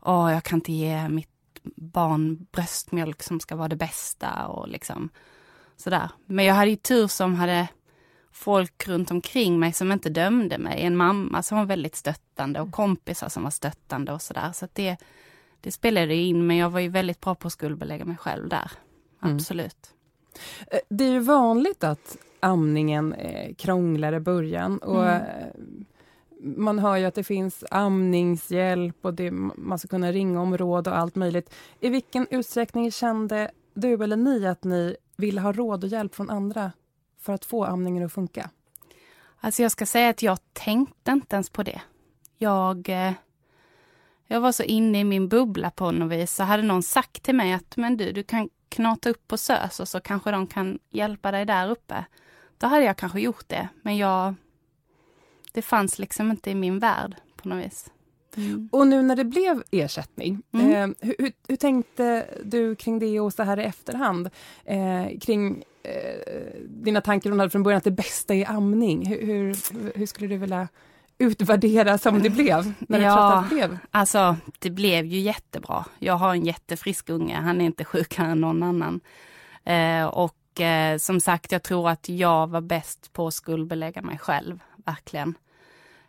[0.01, 1.29] åh, jag kan inte ge mitt
[1.77, 5.09] barn bröstmjölk som ska vara det bästa och liksom
[5.77, 6.11] sådär.
[6.27, 7.69] Men jag hade ju tur som hade
[8.33, 10.83] folk runt omkring mig som inte dömde mig.
[10.83, 14.53] En mamma som var väldigt stöttande och kompisar som var stöttande och sådär.
[14.55, 14.97] Så det,
[15.61, 18.73] det spelade in, men jag var ju väldigt bra på att skuldbelägga mig själv där.
[19.23, 19.37] Mm.
[19.37, 19.90] Absolut.
[20.71, 20.83] Mm.
[20.88, 24.79] Det är ju vanligt att amningen är krånglar i början.
[24.79, 25.23] Och mm.
[25.23, 25.47] Eh,
[26.43, 30.88] man hör ju att det finns amningshjälp och det, man ska kunna ringa om råd
[30.88, 31.55] och allt möjligt.
[31.81, 36.31] I vilken utsträckning kände du eller ni att ni ville ha råd och hjälp från
[36.31, 36.73] andra
[37.20, 38.50] för att få amningen att funka?
[39.40, 41.80] Alltså jag ska säga att jag tänkte inte ens på det.
[42.38, 43.12] Jag, eh,
[44.26, 46.35] jag var så inne i min bubbla på något vis.
[46.35, 49.80] Så hade någon sagt till mig att men du, du kan knata upp på SÖS
[49.80, 52.04] och så kanske de kan hjälpa dig där uppe.
[52.59, 53.68] Då hade jag kanske gjort det.
[53.83, 54.35] Men jag,
[55.52, 57.90] det fanns liksom inte i min värld på något vis.
[58.37, 58.68] Mm.
[58.72, 60.70] Och nu när det blev ersättning, mm.
[60.70, 64.30] eh, hur, hur, tänkte du kring det och så här i efterhand?
[64.64, 65.64] Eh, kring
[66.66, 69.07] dina tankar hon hade från början att det bästa är amning.
[69.07, 69.57] Hur, hur,
[69.95, 70.69] hur skulle du vilja
[71.21, 72.73] utvärdera som det blev?
[72.79, 73.79] När det ja, blev?
[73.90, 75.85] alltså det blev ju jättebra.
[75.99, 79.01] Jag har en jättefrisk unge, han är inte sjukare än någon annan.
[79.64, 84.19] Eh, och eh, som sagt, jag tror att jag var bäst på att skuldbelägga mig
[84.19, 85.35] själv, verkligen.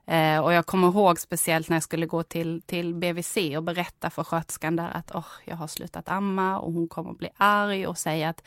[0.05, 4.09] Eh, och jag kommer ihåg speciellt när jag skulle gå till, till BVC och berätta
[4.09, 7.97] för sköterskan där att oh, jag har slutat amma och hon kommer bli arg och
[7.97, 8.43] säga att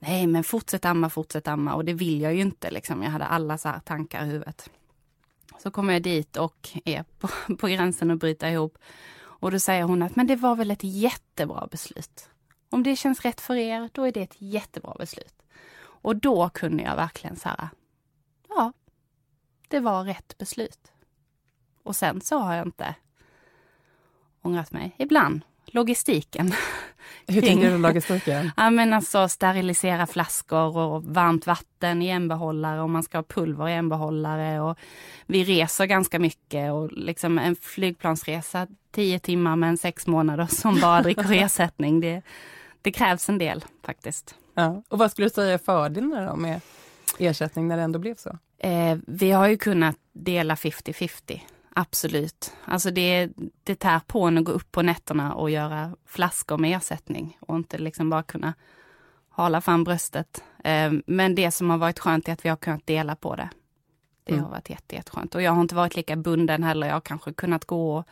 [0.00, 3.02] nej men fortsätt amma, fortsätt amma och det vill jag ju inte liksom.
[3.02, 4.70] Jag hade alla så tankar i huvudet.
[5.58, 8.78] Så kommer jag dit och är på, på gränsen att bryta ihop.
[9.18, 12.28] Och då säger hon att men det var väl ett jättebra beslut.
[12.70, 15.34] Om det känns rätt för er, då är det ett jättebra beslut.
[15.82, 17.68] Och då kunde jag verkligen så här,
[18.48, 18.72] ja,
[19.68, 20.92] det var rätt beslut.
[21.82, 22.94] Och sen så har jag inte
[24.42, 24.94] ångrat mig.
[24.98, 25.42] Ibland.
[25.66, 26.52] Logistiken.
[27.26, 28.50] Hur tänker du logistiken?
[28.56, 33.22] ja men alltså sterilisera flaskor och varmt vatten i en behållare och man ska ha
[33.22, 34.78] pulver i en behållare och
[35.26, 40.80] vi reser ganska mycket och liksom en flygplansresa tio timmar med en sex månader som
[40.80, 42.00] bara dricker ersättning.
[42.00, 42.22] Det,
[42.82, 44.34] det krävs en del faktiskt.
[44.54, 44.82] Ja.
[44.88, 46.60] Och vad skulle du säga är fördelarna då med
[47.18, 48.38] ersättning när det ändå blev så?
[48.58, 51.40] Eh, vi har ju kunnat dela 50-50.
[51.74, 52.52] Absolut.
[52.64, 53.28] Alltså det,
[53.64, 57.56] det tär på en att gå upp på nätterna och göra flaskor med ersättning och
[57.56, 58.54] inte liksom bara kunna
[59.28, 60.44] hala fram bröstet.
[60.64, 63.48] Eh, men det som har varit skönt är att vi har kunnat dela på det.
[64.24, 64.44] Det mm.
[64.44, 65.34] har varit jätte, jätteskönt.
[65.34, 66.86] Och jag har inte varit lika bunden heller.
[66.86, 68.06] Jag har kanske kunnat gå och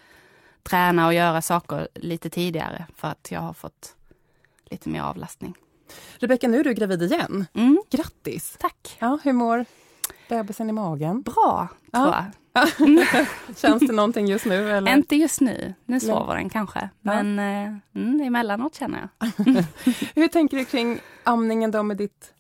[0.63, 3.97] träna och göra saker lite tidigare för att jag har fått
[4.65, 5.55] lite mer avlastning.
[6.19, 7.47] Rebecka, nu är du gravid igen.
[7.55, 7.83] Mm.
[7.91, 8.57] Grattis!
[8.61, 8.97] Tack!
[8.99, 9.65] Ja, hur mår
[10.29, 11.23] bebisen i magen?
[11.23, 12.07] Bra, tror ja.
[12.07, 12.25] jag.
[13.57, 14.71] Känns det någonting just nu?
[14.71, 14.93] Eller?
[14.93, 15.75] Inte just nu.
[15.85, 16.89] Nu sover den kanske.
[17.01, 18.21] Men ja.
[18.21, 19.29] eh, emellanåt känner jag.
[20.15, 22.35] hur tänker du kring amningen då med ditt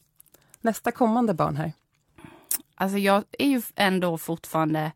[0.60, 1.72] nästa kommande barn här?
[2.74, 4.92] Alltså jag är ju ändå fortfarande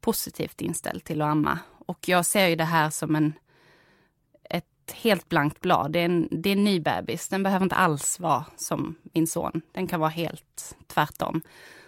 [0.00, 1.58] positivt inställd till att amma.
[1.86, 3.32] Och jag ser ju det här som en
[4.92, 5.92] helt blankt blad.
[5.92, 7.28] Det är, en, det är en ny bebis.
[7.28, 9.62] Den behöver inte alls vara som min son.
[9.72, 11.42] Den kan vara helt tvärtom.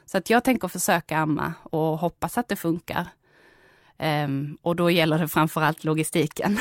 [0.06, 3.08] Så att jag tänker försöka amma och hoppas att det funkar.
[3.98, 6.58] Um, och då gäller det framförallt logistiken.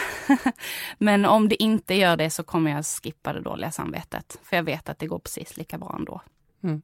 [0.98, 4.40] Men om det inte gör det så kommer jag skippa det dåliga samvetet.
[4.44, 6.22] För jag vet att det går precis lika bra ändå.
[6.64, 6.82] Mm.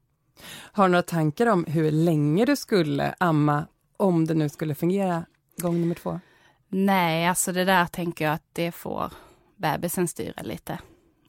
[0.48, 3.66] Har du några tankar om hur länge du skulle amma
[3.98, 5.26] om det nu skulle fungera
[5.58, 6.20] gång nummer två?
[6.68, 9.14] Nej, alltså det där tänker jag att det får
[9.56, 10.80] bebisen styra lite.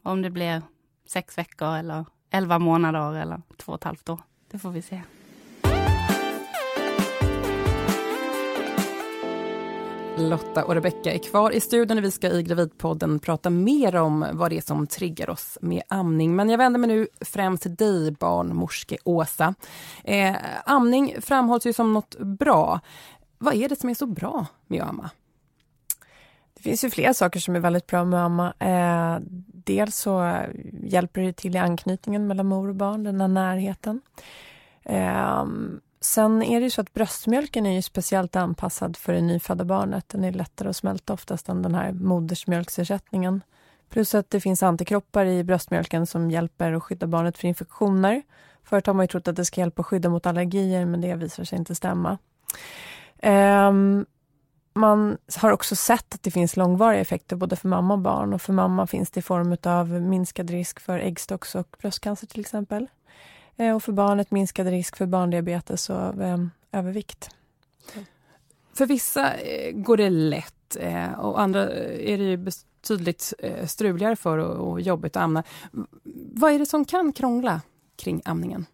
[0.03, 0.63] Om det blir
[1.07, 4.21] sex veckor eller elva månader eller två och ett halvt år.
[4.51, 5.03] Det får vi se.
[10.29, 14.27] Lotta och Rebecka är kvar i studion och vi ska i Gravidpodden prata mer om
[14.33, 16.37] vad det är som triggar oss med amning.
[16.37, 19.55] Men jag vänder mig nu främst till dig, barnmorske Åsa.
[20.05, 22.81] Eh, amning framhålls ju som något bra.
[23.39, 25.11] Vad är det som är så bra med att amma?
[26.55, 28.53] Det finns ju flera saker som är väldigt bra med att amma.
[28.59, 30.43] Eh, dels så
[30.83, 34.01] hjälper det till i anknytningen mellan mor och barn, den här närheten.
[34.83, 35.45] Eh,
[36.01, 40.09] sen är det ju så att bröstmjölken är ju speciellt anpassad för det nyfödda barnet.
[40.09, 43.43] Den är lättare att smälta oftast än den här modersmjölksersättningen.
[43.89, 48.23] Plus att det finns antikroppar i bröstmjölken som hjälper att skydda barnet för infektioner.
[48.65, 51.15] Förut har man ju trott att det ska hjälpa att skydda mot allergier, men det
[51.15, 52.19] visar sig inte stämma.
[53.23, 54.07] Um,
[54.75, 58.33] man har också sett att det finns långvariga effekter både för mamma och barn.
[58.33, 62.41] Och för mamma finns det i form av minskad risk för äggstocks och bröstcancer till
[62.41, 62.87] exempel.
[63.61, 66.39] Eh, och för barnet minskad risk för barndiabetes och eh,
[66.73, 67.31] övervikt.
[68.75, 73.35] För vissa eh, går det lätt eh, och andra är det ju betydligt
[73.67, 75.43] struligare för och, jobbigt att amna.
[76.33, 77.61] Vad är det som kan krångla
[77.97, 78.67] kring amningen?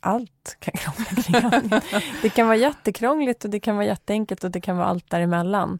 [0.00, 1.80] Allt kan krångla kring amningen.
[2.22, 5.78] det kan vara jättekrångligt och det kan vara jätteenkelt och det kan vara allt däremellan.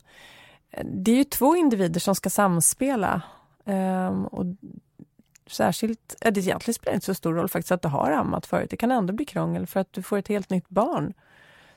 [0.84, 3.22] Det är ju två individer som ska samspela.
[3.64, 4.46] Um, och
[5.48, 8.70] särskilt, ja, det egentligen spelar inte så stor roll faktiskt att du har ammat förut.
[8.70, 11.14] Det kan ändå bli krångel för att du får ett helt nytt barn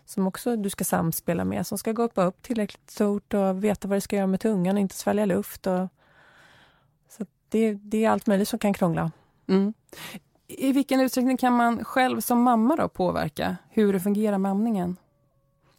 [0.06, 3.98] som också du ska samspela med, som ska gå upp tillräckligt stort och veta vad
[3.98, 5.68] det ska göra med tungan och inte svälja luft.
[5.68, 5.88] Och,
[7.10, 9.12] så det, det är allt möjligt som kan krångla.
[9.48, 9.74] Mm.
[10.48, 14.98] I vilken utsträckning kan man själv som mamma då påverka hur det fungerar med amningen?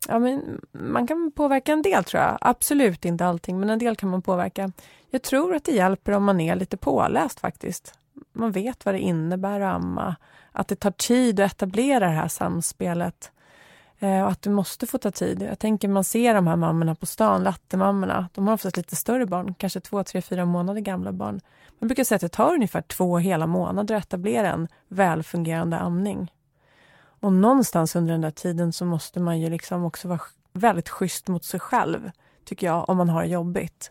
[0.09, 2.39] Ja, men man kan påverka en del tror jag.
[2.41, 4.73] Absolut inte allting, men en del kan man påverka.
[5.11, 7.95] Jag tror att det hjälper om man är lite påläst faktiskt.
[8.33, 10.17] Man vet vad det innebär att amma.
[10.53, 13.33] Att det tar tid att etablera det här samspelet.
[13.99, 15.43] Eh, och att det måste få ta tid.
[15.43, 18.29] Jag tänker man ser de här mammorna på stan, lattemammorna.
[18.35, 21.41] De har oftast lite större barn, kanske två, tre, fyra månader gamla barn.
[21.79, 26.31] Man brukar säga att det tar ungefär två hela månader att etablera en välfungerande amning.
[27.23, 30.21] Och någonstans under den där tiden så måste man ju liksom också vara
[30.53, 32.11] väldigt schysst mot sig själv,
[32.45, 33.91] tycker jag, om man har det jobbigt.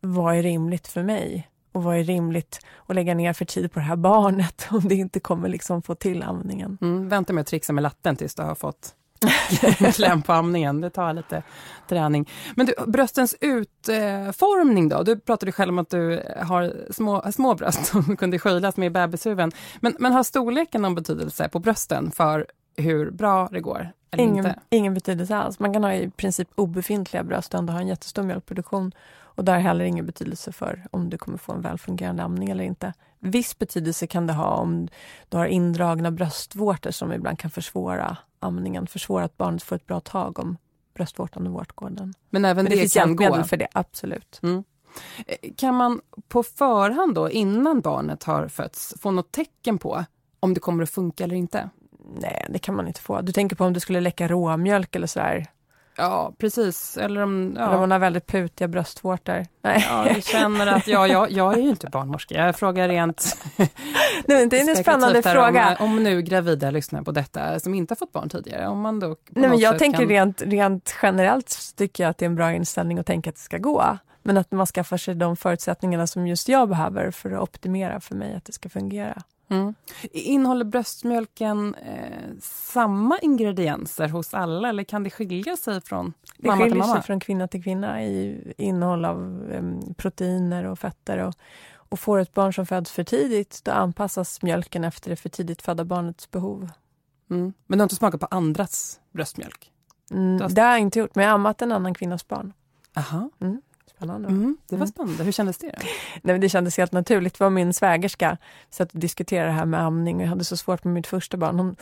[0.00, 1.48] Vad är rimligt för mig?
[1.72, 4.94] Och vad är rimligt att lägga ner för tid på det här barnet om det
[4.94, 6.78] inte kommer liksom få till amningen?
[6.80, 8.94] Mm, vänta med att trixa med latten tills du har fått
[9.94, 10.80] kläm på amningen.
[10.80, 11.42] Det tar lite
[11.88, 12.30] träning.
[12.56, 15.02] Men du, bröstens utformning då?
[15.02, 19.52] Du pratade själv om att du har små, små bröst som kunde skylas med bebishuven.
[19.80, 23.92] Men, men har storleken någon betydelse på brösten för hur bra det går?
[24.16, 25.58] ingen, ingen betydelse alls.
[25.58, 28.92] Man kan ha i princip obefintliga bröst och ändå ha en jättestor mjölkproduktion.
[29.18, 32.64] Och det har heller ingen betydelse för om du kommer få en välfungerande amning eller
[32.64, 32.92] inte.
[33.26, 34.88] Viss betydelse kan det ha om
[35.28, 40.00] du har indragna bröstvårtor som ibland kan försvåra amningen, försvåra att barnet får ett bra
[40.00, 40.56] tag om
[40.94, 42.14] bröstvårtan och vårtgården.
[42.30, 43.44] Men även Men det, det finns kan gå?
[43.44, 44.40] för det, absolut.
[44.42, 44.64] Mm.
[45.26, 50.04] Eh, kan man på förhand då, innan barnet har fötts, få något tecken på
[50.40, 51.70] om det kommer att funka eller inte?
[52.20, 53.20] Nej, det kan man inte få.
[53.20, 55.46] Du tänker på om du skulle läcka råmjölk eller sådär?
[55.96, 56.96] Ja, precis.
[56.96, 57.62] Eller om, ja.
[57.62, 59.46] Eller om man har väldigt putiga bröstvårtor.
[59.62, 59.86] Nej.
[59.88, 62.34] Ja, jag känner att ja, jag, jag är ju inte barnmorska.
[62.34, 63.36] Jag frågar rent
[64.26, 65.76] Nej, Det är en spännande fråga.
[65.80, 68.68] Om, om, nu gravida lyssnar på detta som inte har fått barn tidigare.
[68.68, 70.08] Om man då Nej, men jag tänker kan...
[70.08, 73.42] rent, rent generellt tycker jag att det är en bra inställning att tänka att det
[73.42, 73.98] ska gå.
[74.22, 78.14] Men att man skaffar sig de förutsättningarna som just jag behöver för att optimera för
[78.14, 79.22] mig att det ska fungera.
[79.48, 79.74] Mm.
[80.12, 86.64] Innehåller bröstmjölken eh, samma ingredienser hos alla eller kan det skilja sig från det mamma
[86.64, 86.94] till mamma?
[86.94, 91.18] sig från kvinna till kvinna i innehåll av eh, proteiner och fetter.
[91.18, 91.34] Och,
[91.88, 95.62] och får ett barn som föds för tidigt, då anpassas mjölken efter det för tidigt
[95.62, 96.70] födda barnets behov.
[97.30, 97.52] Mm.
[97.66, 99.72] Men du har inte smakat på andras bröstmjölk?
[100.10, 102.52] Mm, det har jag inte gjort, men jag har ammat en annan kvinnas barn.
[102.96, 103.30] Aha.
[103.40, 103.60] Mm.
[103.96, 104.28] Spännande.
[104.28, 105.24] Mm, det var spännande.
[105.24, 105.72] Hur kändes det?
[106.22, 107.38] Nej, det kändes helt naturligt.
[107.38, 108.38] Det var min svägerska
[108.70, 110.20] satt och diskuterade det här med amning.
[110.20, 111.58] Jag hade så svårt med mitt första barn.
[111.58, 111.76] Hon,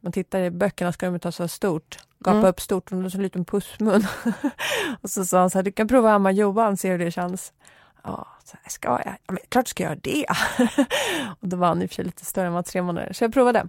[0.00, 2.50] man tittar i böckerna ska de ta så stort, gapa mm.
[2.50, 4.06] upp stort, hon har så liten pussmun.
[5.00, 7.10] och så sa hon så här, du kan prova att amma Johan, se hur det
[7.10, 7.52] känns.
[8.02, 9.16] Ja, så här, ska jag?
[9.26, 10.26] Ja, men klart ska jag göra det.
[11.40, 13.24] och då var han i och för sig lite större än var tre månader, så
[13.24, 13.68] jag provade.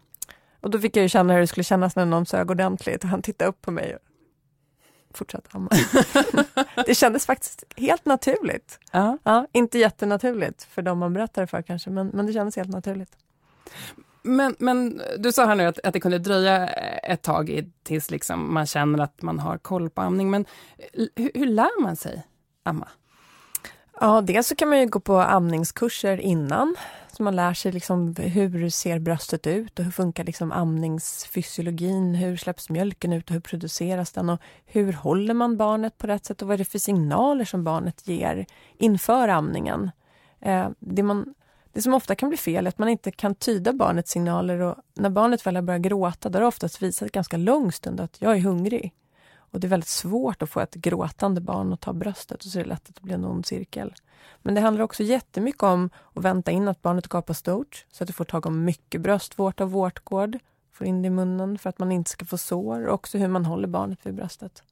[0.61, 3.03] Och då fick jag ju känna hur det skulle kännas när någon sög ordentligt.
[3.03, 3.97] Han tittade upp på mig
[5.17, 5.69] fortsätta amma.
[6.85, 8.79] det kändes faktiskt helt naturligt.
[8.91, 9.17] Ja.
[9.23, 9.47] ja.
[9.51, 13.17] inte jättenaturligt för de man berättar för kanske, men, men det kändes helt naturligt.
[14.23, 18.53] Men, men du sa här nu att, att det kunde dröja ett tag tills liksom
[18.53, 20.31] man känner att man har koll på amning.
[20.31, 20.45] Men
[20.93, 22.23] hur, hur lär man sig
[22.63, 22.87] amma?
[23.99, 26.75] Ja, dels så kan man ju gå på amningskurser innan.
[27.21, 32.15] Man lär sig liksom hur ser bröstet ut och hur funkar liksom amningsfysiologin?
[32.15, 34.29] Hur släpps mjölken ut och hur produceras den?
[34.29, 37.63] Och hur håller man barnet på rätt sätt och vad är det för signaler som
[37.63, 38.45] barnet ger
[38.77, 39.91] inför amningen?
[40.39, 41.33] Eh, det, man,
[41.73, 44.75] det som ofta kan bli fel är att man inte kan tyda barnets signaler och
[44.93, 48.21] när barnet väl har börjat gråta då har det oftast visat ganska lång stund att
[48.21, 48.93] jag är hungrig.
[49.51, 52.59] Och det är väldigt svårt att få ett gråtande barn att ta bröstet och så
[52.59, 53.93] är det lätt att det blir en ond cirkel.
[54.41, 58.07] Men det handlar också jättemycket om att vänta in att barnet gapar stort så att
[58.07, 60.37] du får tag om mycket bröstvårta och vårtgård.
[60.71, 63.27] Får in det i munnen för att man inte ska få sår och också hur
[63.27, 64.63] man håller barnet vid bröstet.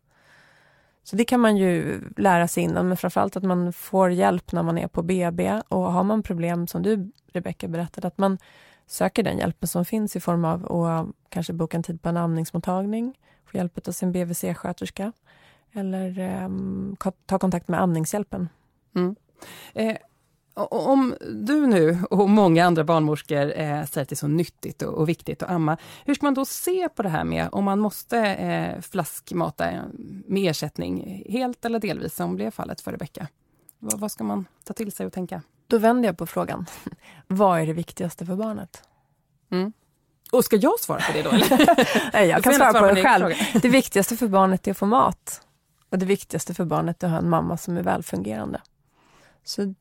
[1.03, 4.63] Så det kan man ju lära sig innan, men framförallt att man får hjälp när
[4.63, 5.61] man är på BB.
[5.67, 8.37] Och har man problem, som du Rebecka berättade, att man
[8.89, 12.17] söker den hjälpen som finns i form av att kanske boka en tid på en
[12.17, 13.13] amningsmottagning
[13.45, 15.11] få hjälp av sin BVC-sköterska
[15.73, 16.49] eller eh,
[17.25, 18.49] ta kontakt med Amningshjälpen.
[18.95, 19.15] Mm.
[19.73, 19.97] Eh,
[20.69, 24.93] om du nu och många andra barnmorskor eh, säger att det är så nyttigt och,
[24.93, 27.79] och, viktigt att amma, hur ska man då se på det här med om man
[27.79, 29.81] måste eh, flaskmata eh,
[30.25, 33.27] med ersättning helt eller delvis som blev fallet för Rebecka?
[33.79, 35.41] Vad, vad ska man ta till sig och tänka?
[35.69, 36.65] Då vänder jag på frågan.
[37.27, 38.83] vad är det viktigaste för barnet?
[39.51, 39.73] Mm.
[40.31, 41.31] Och ska jag svara på det då?
[42.13, 43.33] Nej, jag kan svara på det själv.
[43.61, 45.41] Det viktigaste för barnet är att få mat.
[45.89, 48.61] Och det viktigaste för barnet är att ha en mamma som är välfungerande.
[49.43, 49.73] Så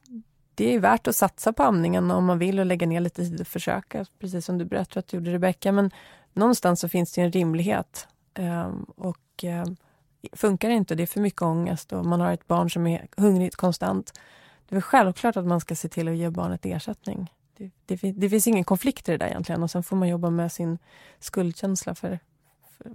[0.54, 3.40] det är värt att satsa på amningen om man vill och lägga ner lite tid
[3.40, 5.72] och försöka, precis som du berättade att du gjorde Rebecka.
[5.72, 5.90] Men
[6.32, 8.08] någonstans så finns det en rimlighet.
[8.38, 9.76] Um, och um,
[10.32, 13.08] funkar det inte, det är för mycket ångest och man har ett barn som är
[13.16, 14.12] hungrigt konstant.
[14.68, 17.32] Det är självklart att man ska se till att ge barnet ersättning.
[17.56, 20.30] Det, det, det, finns ingen konflikt i det där egentligen och sen får man jobba
[20.30, 20.78] med sin
[21.20, 22.18] skuldkänsla för,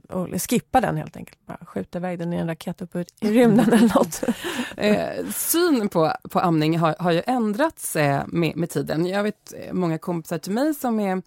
[0.09, 1.45] och skippa den helt enkelt.
[1.45, 4.23] Bara skjuta iväg den i en raket upp i rymden eller något.
[4.77, 9.05] eh, synen på, på amning har, har ju ändrats eh, med, med tiden.
[9.05, 11.21] Jag vet eh, många kompisar till mig som är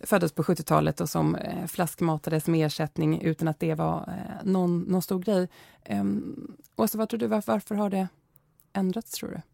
[0.00, 4.80] föddes på 70-talet och som eh, flaskmatades med ersättning utan att det var eh, någon,
[4.80, 5.48] någon stor grej.
[5.84, 6.04] Eh,
[6.76, 8.08] Åsa, vad tror du, varför, varför har det
[8.72, 9.51] ändrats tror du?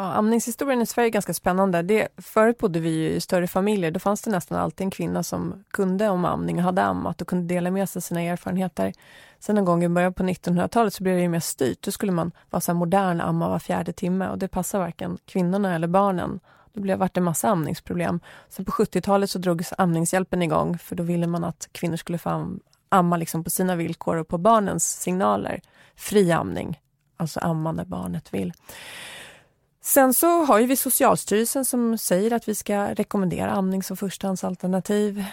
[0.00, 1.82] Ja, amningshistorien i Sverige är ganska spännande.
[1.82, 3.90] Det, förut bodde vi i större familjer.
[3.90, 7.28] Då fanns det nästan alltid en kvinna som kunde om amning och hade ammat och
[7.28, 8.92] kunde dela med sig sina erfarenheter.
[9.38, 11.82] Sen en gång i början på 1900-talet så blev det mer styrt.
[11.82, 15.74] Då skulle man vara så modern, amma var fjärde timme och det passar varken kvinnorna
[15.74, 16.40] eller barnen.
[16.72, 18.20] Då blev det en massa amningsproblem.
[18.48, 22.56] Sen på 70-talet så drogs amningshjälpen igång för då ville man att kvinnor skulle få
[22.88, 25.60] amma liksom på sina villkor och på barnens signaler.
[25.96, 26.80] Fri amning,
[27.16, 28.52] alltså amma när barnet vill.
[29.82, 35.24] Sen så har ju vi Socialstyrelsen som säger att vi ska rekommendera amning som förstahandsalternativ.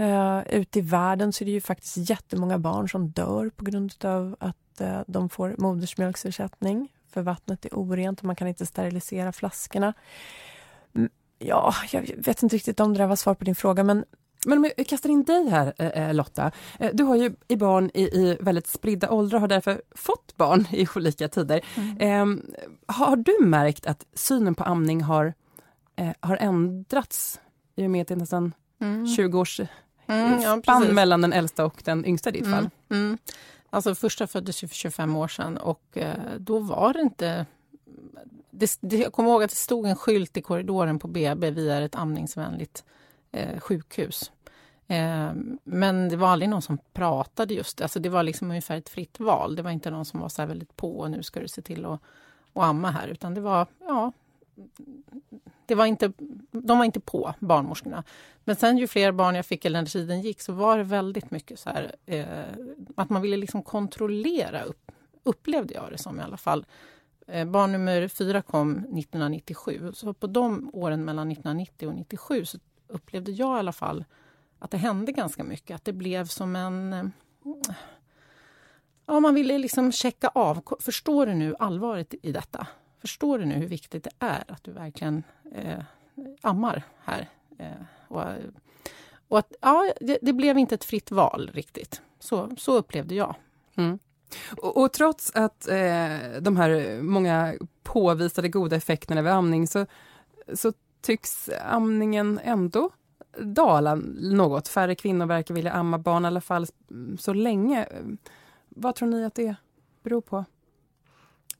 [0.00, 3.94] Uh, ute i världen så är det ju faktiskt jättemånga barn som dör på grund
[4.04, 6.88] av att uh, de får modersmjölksersättning.
[7.10, 9.94] För vattnet är orent och man kan inte sterilisera flaskorna.
[10.94, 14.04] Mm, ja, jag vet inte riktigt om det där var svar på din fråga men
[14.46, 16.52] men om jag kastar in dig här eh, Lotta.
[16.78, 20.36] Eh, du har ju i barn i, i väldigt spridda åldrar och har därför fått
[20.36, 21.60] barn i olika tider.
[21.74, 22.42] Mm.
[22.46, 25.34] Eh, har du märkt att synen på amning har,
[25.96, 27.40] eh, har ändrats
[27.76, 29.06] i och med att det är nästan mm.
[29.06, 29.60] 20 års
[30.06, 32.70] mm, ja, spann mellan den äldsta och den yngsta i ditt fall?
[32.90, 33.18] Mm, mm.
[33.70, 37.46] Alltså första föddes för 25 år sedan och eh, då var det inte
[38.50, 41.70] det, det, jag kommer ihåg att det stod en skylt i korridoren på BB, vi
[41.70, 42.84] är ett amningsvänligt
[43.32, 44.32] eh, sjukhus.
[44.88, 45.32] Eh,
[45.64, 49.20] men det var aldrig någon som pratade just alltså det var liksom ungefär ett fritt
[49.20, 49.56] val.
[49.56, 51.84] Det var inte någon som var så väldigt på och nu ska du se till
[51.84, 52.00] att,
[52.52, 54.12] att amma här, utan det var, ja,
[55.66, 56.12] det var inte,
[56.50, 58.04] de var inte på, barnmorskorna.
[58.44, 61.30] Men sen ju fler barn jag fick eller när tiden gick så var det väldigt
[61.30, 62.26] mycket så här eh,
[62.96, 66.66] att man ville liksom kontrollera, upp, upplevde jag det som i alla fall.
[67.26, 72.58] Eh, barn nummer fyra kom 1997, så på de åren mellan 1990 och 1997 så
[72.88, 74.04] upplevde jag i alla fall
[74.58, 75.74] att det hände ganska mycket.
[75.74, 76.92] Att det blev som en...
[76.92, 77.04] Eh,
[79.06, 80.76] ja, man ville liksom checka av.
[80.80, 82.66] Förstår du nu allvaret i detta?
[83.00, 85.82] Förstår du nu hur viktigt det är att du verkligen eh,
[86.40, 87.28] ammar här?
[87.58, 87.70] Eh,
[88.08, 88.24] och,
[89.28, 92.02] och, att, ja, det, det, blev inte ett fritt val riktigt.
[92.18, 93.34] Så, så upplevde jag.
[93.76, 93.98] Mm.
[94.56, 99.86] Och, och, trots att eh, de här många påvisade goda effekterna vid amning så,
[100.54, 102.90] så tycks amningen ändå
[103.40, 104.68] dala något.
[104.68, 106.66] Färre kvinnor verkar vilja amma barn i alla fall
[107.18, 107.88] så länge.
[108.68, 109.56] Vad tror ni att det
[110.02, 110.44] beror på?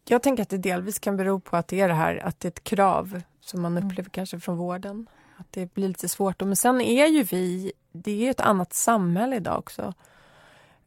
[0.09, 2.49] Jag tänker att det delvis kan bero på att det är det här att det
[2.49, 4.11] är ett krav som man upplever mm.
[4.11, 5.07] kanske från vården.
[5.37, 6.41] Att det blir lite svårt.
[6.41, 9.95] Men sen är ju vi, det är ett annat samhälle idag också.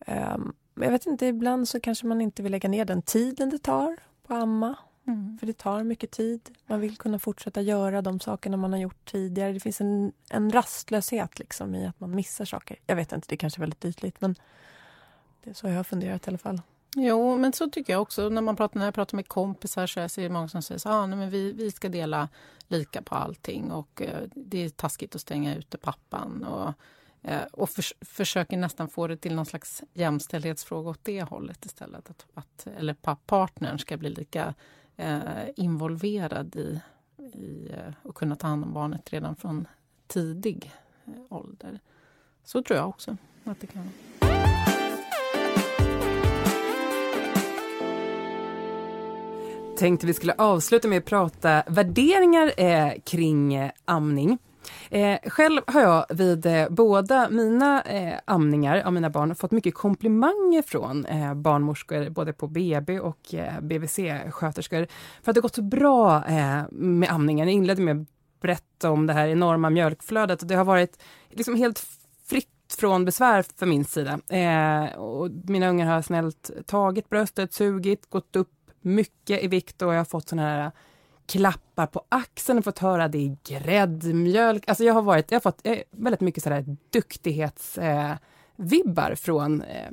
[0.07, 3.57] Um, jag vet inte, ibland så kanske man inte vill lägga ner den tiden det
[3.57, 3.97] tar
[4.27, 4.75] på amma.
[5.09, 5.37] Mm.
[5.37, 6.49] För det tar mycket tid.
[6.65, 9.53] Man vill kunna fortsätta göra de sakerna man har gjort tidigare.
[9.53, 12.79] Det finns en, en rastlöshet liksom i att man missar saker.
[12.87, 14.35] Jag vet inte, det är kanske är väldigt ytligt men
[15.43, 16.61] det är så jag har funderat i alla fall.
[16.95, 18.29] Jo, men så tycker jag också.
[18.29, 20.85] När, man pratar, när jag pratar med kompisar så jag ser många som säger att
[20.85, 22.29] ah, vi, vi ska dela
[22.67, 26.43] lika på allting och eh, det är taskigt att stänga ute pappan.
[26.43, 26.73] Och,
[27.29, 32.09] eh, och för, försöker nästan få det till någon slags jämställdhetsfråga åt det hållet istället.
[32.09, 32.93] Att, att, eller
[33.25, 34.53] partnern ska bli lika
[34.99, 36.81] Eh, involverad i,
[37.17, 37.71] i
[38.03, 39.67] och att kunna ta hand om barnet redan från
[40.07, 40.71] tidig
[41.05, 41.79] eh, ålder.
[42.43, 43.91] Så tror jag också att det kan vara.
[49.77, 54.37] tänkte vi skulle avsluta med att prata värderingar eh, kring eh, amning.
[54.89, 59.73] Eh, själv har jag vid eh, båda mina eh, amningar av mina barn fått mycket
[59.73, 64.87] komplimanger från eh, barnmorskor både på BB och eh, BVC-sköterskor
[65.23, 67.47] för att det gått så bra eh, med amningen.
[67.47, 68.07] Jag inledde med att
[68.41, 71.85] berätta om det här enorma mjölkflödet och det har varit liksom helt
[72.25, 74.19] fritt från besvär för min sida.
[74.29, 78.51] Eh, och mina ungar har snällt tagit bröstet, sugit, gått upp
[78.81, 80.71] mycket i vikt och jag har fått sådana här
[81.29, 84.69] klappar på axeln och fått höra det är gräddmjölk.
[84.69, 89.91] Alltså jag har varit, jag har fått eh, väldigt mycket sådär duktighetsvibbar eh, från eh,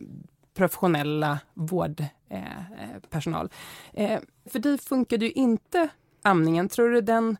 [0.54, 3.50] professionella vårdpersonal.
[3.92, 5.88] Eh, eh, för dig funkar ju inte
[6.22, 6.68] amningen.
[6.68, 7.36] Tror du den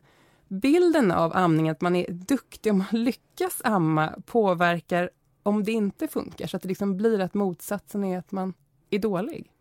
[0.47, 5.09] bilden av amningen, att man är duktig och man lyckas amma, påverkar
[5.43, 6.47] om det inte funkar?
[6.47, 8.53] Så att det liksom blir att motsatsen är att man
[8.89, 9.51] är dålig?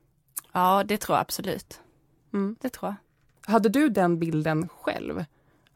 [0.53, 1.81] Ja, det tror jag absolut.
[2.33, 2.57] Mm.
[2.61, 2.97] Det tror jag.
[3.47, 5.25] Hade du den bilden själv?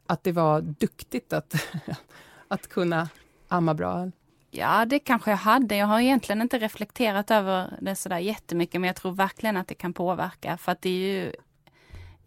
[0.07, 1.55] Att det var duktigt att,
[2.47, 3.09] att kunna
[3.47, 4.11] amma bra?
[4.49, 5.75] Ja, det kanske jag hade.
[5.75, 9.75] Jag har egentligen inte reflekterat över det sådär jättemycket, men jag tror verkligen att det
[9.75, 10.57] kan påverka.
[10.57, 11.33] För att det är ju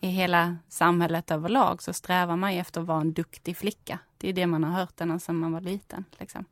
[0.00, 3.98] i hela samhället överlag så strävar man efter att vara en duktig flicka.
[4.18, 6.04] Det är det man har hört ända sedan man var liten.
[6.18, 6.44] Liksom.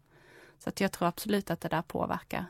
[0.58, 2.44] Så att jag tror absolut att det där påverkar.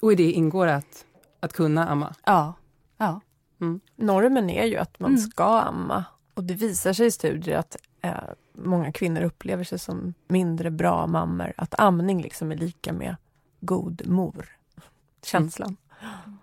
[0.00, 1.06] Och i det ingår att,
[1.40, 2.14] att kunna amma?
[2.24, 2.54] Ja.
[2.96, 3.20] ja.
[3.60, 3.80] Mm.
[3.96, 5.20] Normen är ju att man mm.
[5.20, 6.04] ska amma
[6.34, 8.12] och det visar sig i studier att eh,
[8.52, 11.52] många kvinnor upplever sig som mindre bra mammor.
[11.56, 13.16] Att amning liksom är lika med
[13.60, 14.46] god mor.
[15.24, 15.76] Känslan.
[16.00, 16.36] Mm.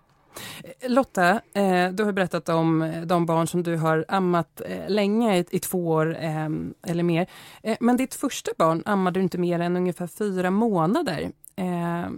[0.86, 5.58] Lotta, eh, du har berättat om de barn som du har ammat eh, länge, i,
[5.58, 6.48] två år eh,
[6.82, 7.26] eller mer.
[7.62, 11.32] Eh, men ditt första barn ammade du inte mer än ungefär fyra månader.
[11.56, 12.10] Eh,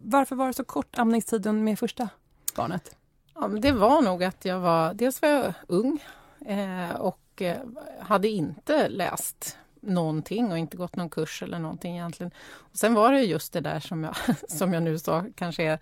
[0.00, 2.08] varför var det så kort amningstiden med första
[2.56, 2.96] barnet?
[3.40, 6.04] Ja, det var nog att jag var, dels var jag ung
[6.46, 7.56] eh, och eh,
[8.00, 12.32] hade inte läst någonting och inte gått någon kurs eller någonting egentligen.
[12.54, 14.16] Och sen var det just det där som jag,
[14.48, 15.78] som jag nu sa kanske är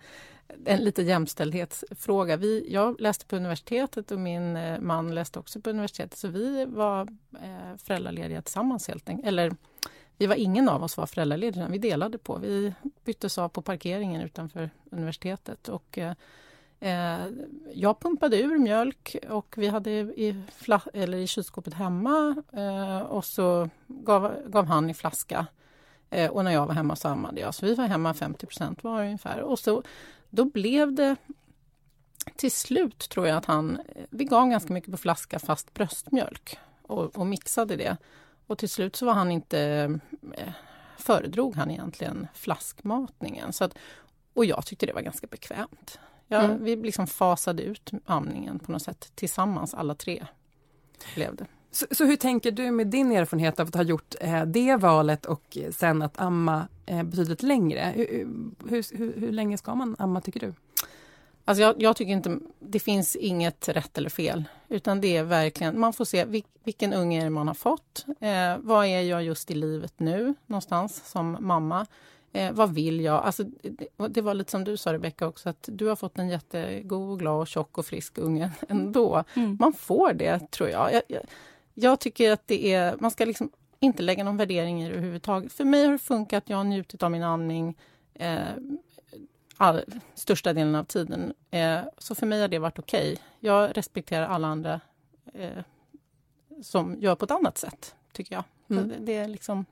[0.65, 2.37] en lite jämställdhetsfråga.
[2.37, 6.65] Vi, jag läste på universitetet och min eh, man läste också på universitetet så vi
[6.65, 9.27] var eh, föräldralediga tillsammans helt enkelt.
[9.27, 9.55] Eller
[10.17, 12.37] vi var ingen av oss var föräldralediga, vi delade på.
[12.37, 16.13] Vi byttes av på parkeringen utanför universitetet och eh,
[16.79, 17.27] Eh,
[17.73, 20.43] jag pumpade ur mjölk och vi hade i,
[20.93, 25.47] eller i kylskåpet hemma eh, och så gav, gav han i flaska.
[26.09, 27.55] Eh, och när jag var hemma så ammade jag.
[27.55, 28.47] Så vi var hemma 50
[28.81, 29.41] var ungefär.
[29.41, 29.83] Och så
[30.29, 31.15] då blev det
[32.35, 37.17] till slut tror jag att han, vi gav ganska mycket på flaska fast bröstmjölk och,
[37.17, 37.97] och mixade det.
[38.47, 39.99] Och till slut så var han inte,
[40.97, 43.53] föredrog han egentligen flaskmatningen.
[43.53, 43.77] Så att,
[44.33, 45.99] och jag tyckte det var ganska bekvämt.
[46.27, 46.63] Ja, mm.
[46.63, 50.25] Vi liksom fasade ut amningen på något sätt tillsammans, alla tre.
[51.15, 51.45] Blev det.
[51.71, 55.25] Så, så, hur tänker du med din erfarenhet av att ha gjort eh, det valet
[55.25, 57.93] och sen att amma eh, betydligt längre?
[57.95, 58.27] Hur,
[58.69, 60.53] hur, hur, hur, länge ska man amma tycker du?
[61.45, 64.43] Alltså jag, jag, tycker inte, det finns inget rätt eller fel.
[64.67, 68.05] Utan det är verkligen, man får se vil, vilken unge man har fått.
[68.19, 71.85] Eh, vad är jag just i livet nu någonstans som mamma?
[72.37, 73.23] Eh, vad vill jag?
[73.23, 76.29] Alltså, det, det, var lite som du sa Rebecka också, att du har fått en
[76.29, 79.23] jättegod, glad, tjock och frisk unge ändå.
[79.33, 79.57] Mm.
[79.59, 80.93] Man får det tror jag.
[80.93, 81.21] jag, jag
[81.79, 85.53] jag tycker att det är, man ska liksom inte lägga någon värdering i det överhuvudtaget.
[85.53, 87.77] För mig har det funkat, jag har njutit av min andning
[88.13, 88.39] eh,
[89.57, 89.81] all,
[90.13, 91.33] största delen av tiden.
[91.51, 93.13] Eh, så för mig har det varit okej.
[93.13, 93.23] Okay.
[93.39, 94.81] Jag respekterar alla andra
[95.33, 95.63] eh,
[96.61, 98.43] som gör på ett annat sätt, tycker jag.
[98.69, 98.89] Mm.
[98.89, 99.65] Det, det, är liksom...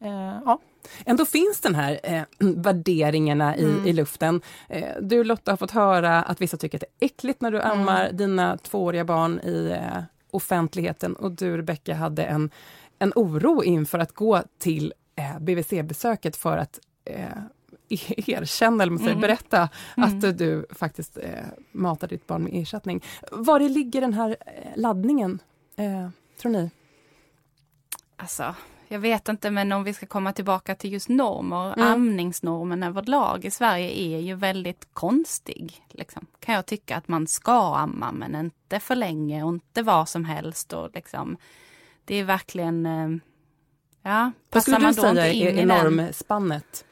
[0.00, 0.58] Eh, ja.
[1.04, 3.86] Ändå finns den här eh, värderingarna i, mm.
[3.86, 4.40] i luften.
[4.68, 7.60] Eh, du Lotta har fått höra att vissa tycker att det är äckligt när du
[7.60, 7.80] mm.
[7.80, 8.16] ammar mm.
[8.16, 12.50] dina tvååriga barn i eh, offentligheten och du Rebecka hade en,
[12.98, 17.28] en oro inför att gå till eh, BVC-besöket för att eh,
[18.26, 19.20] erkänna, eller man säger, mm.
[19.20, 20.08] berätta mm.
[20.08, 23.04] att du faktiskt eh, matar ditt barn med ersättning.
[23.32, 24.36] Var ligger den här
[24.74, 25.38] laddningen,
[26.40, 26.70] tror ni?
[28.16, 28.54] Alltså,
[28.92, 31.72] jag vet inte, men om vi ska komma tillbaka till just normer.
[31.72, 31.92] Mm.
[31.92, 35.84] Amningsnormen överlag i Sverige är ju väldigt konstig.
[35.88, 36.26] Liksom.
[36.40, 40.24] Kan jag tycka att man ska amma, men inte för länge och inte vad som
[40.24, 40.72] helst.
[40.72, 41.36] Och liksom,
[42.04, 42.86] det är verkligen...
[42.86, 43.08] Eh,
[44.02, 46.84] ja, Vad skulle du säga är normspannet?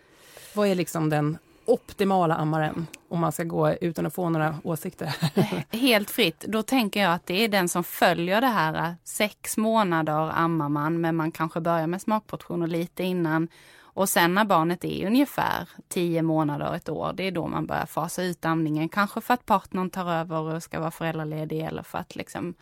[0.54, 1.38] Vad är liksom den
[1.68, 5.16] optimala ammaren om man ska gå utan att få några åsikter?
[5.76, 6.40] Helt fritt.
[6.48, 8.74] Då tänker jag att det är den som följer det här.
[8.74, 13.48] Äh, sex månader ammar man, men man kanske börjar med smakportioner lite innan.
[13.80, 17.86] Och sen när barnet är ungefär tio månader, ett år, det är då man börjar
[17.86, 18.88] fasa ut amningen.
[18.88, 22.54] Kanske för att partnern tar över och ska vara föräldraledig eller för att liksom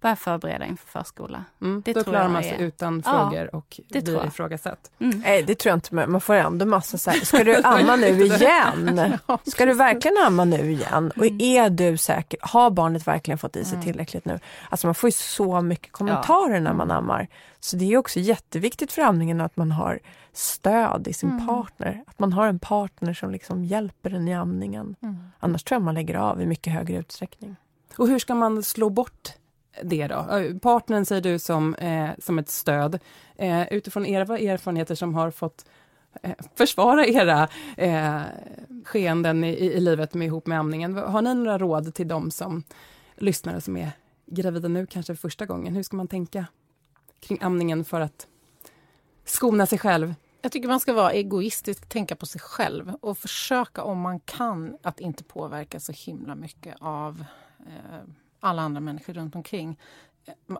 [0.00, 1.44] börja förbereda inför förskola.
[1.60, 4.90] Mm, det då tror klarar man sig utan frågor ja, och det blir ifrågasatt.
[4.98, 5.22] Mm.
[5.24, 8.24] Nej, det tror jag inte, man får ändå massa så här, ska du amma nu
[8.24, 9.18] igen?
[9.46, 11.12] Ska du verkligen amma nu igen?
[11.16, 11.40] Och mm.
[11.40, 13.84] är du säker, har barnet verkligen fått i sig mm.
[13.84, 14.40] tillräckligt nu?
[14.68, 16.60] Alltså man får ju så mycket kommentarer ja.
[16.60, 17.28] när man ammar.
[17.60, 19.98] Så det är också jätteviktigt för amningen att man har
[20.32, 21.46] stöd i sin mm.
[21.46, 22.04] partner.
[22.06, 24.96] Att man har en partner som liksom hjälper en i amningen.
[25.02, 25.18] Mm.
[25.38, 27.56] Annars tror jag man lägger av i mycket högre utsträckning.
[27.96, 29.32] Och hur ska man slå bort
[29.82, 30.26] det då?
[30.62, 32.98] Partnern säger du som, eh, som ett stöd.
[33.36, 35.64] Eh, utifrån era erfarenheter som har fått
[36.22, 38.20] eh, försvara era eh,
[38.84, 40.96] skeenden i, i livet med ihop med amningen.
[40.96, 42.62] Har ni några råd till de som
[43.16, 43.90] lyssnare som är
[44.26, 45.74] gravida nu, kanske för första gången?
[45.74, 46.46] Hur ska man tänka
[47.20, 48.26] kring amningen för att
[49.24, 50.14] skona sig själv?
[50.42, 54.76] Jag tycker man ska vara egoistisk, tänka på sig själv och försöka om man kan
[54.82, 57.24] att inte påverka så himla mycket av
[57.66, 58.00] eh,
[58.40, 59.78] alla andra människor runt omkring.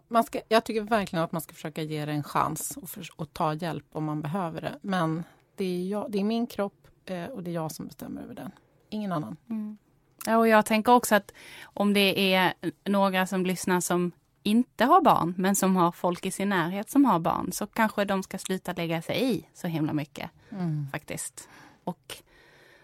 [0.09, 3.09] Man ska, jag tycker verkligen att man ska försöka ge det en chans och, för,
[3.17, 4.79] och ta hjälp om man behöver det.
[4.83, 5.25] Men
[5.57, 8.35] det är, jag, det är min kropp eh, och det är jag som bestämmer över
[8.35, 8.51] den.
[8.89, 9.37] Ingen annan.
[9.51, 9.79] Mm.
[10.27, 12.55] Ja, och jag tänker också att om det är
[12.85, 14.13] några som lyssnar som
[14.43, 18.05] inte har barn, men som har folk i sin närhet som har barn, så kanske
[18.05, 20.31] de ska sluta lägga sig i så himla mycket.
[20.51, 20.87] Mm.
[20.93, 21.49] faktiskt.
[21.85, 22.23] Och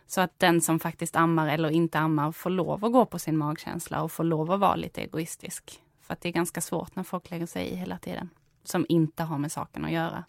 [0.06, 3.36] så att den som faktiskt ammar eller inte ammar får lov att gå på sin
[3.36, 5.80] magkänsla och får lov att vara lite egoistisk.
[6.02, 8.30] För att det är ganska svårt när folk lägger sig i hela tiden.
[8.64, 10.24] Som inte har med saken att göra.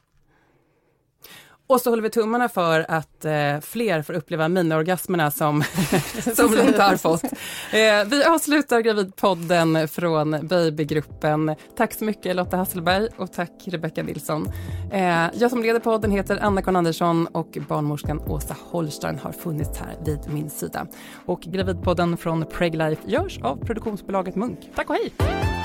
[1.67, 5.63] Och så håller vi tummarna för att eh, fler får uppleva miniorgasmerna som,
[6.35, 7.23] som Lotta har fått.
[7.23, 11.55] Eh, vi avslutar Gravidpodden från Babygruppen.
[11.77, 14.51] Tack så mycket Lotta Hasselberg och tack Rebecca Nilsson.
[14.91, 19.95] Eh, jag som leder podden heter Anna-Karin Andersson och barnmorskan Åsa Holstein har funnits här
[20.05, 20.87] vid min sida.
[21.25, 24.59] Och Gravidpodden från Preglife görs av produktionsbolaget Munk.
[24.75, 25.64] Tack och hej!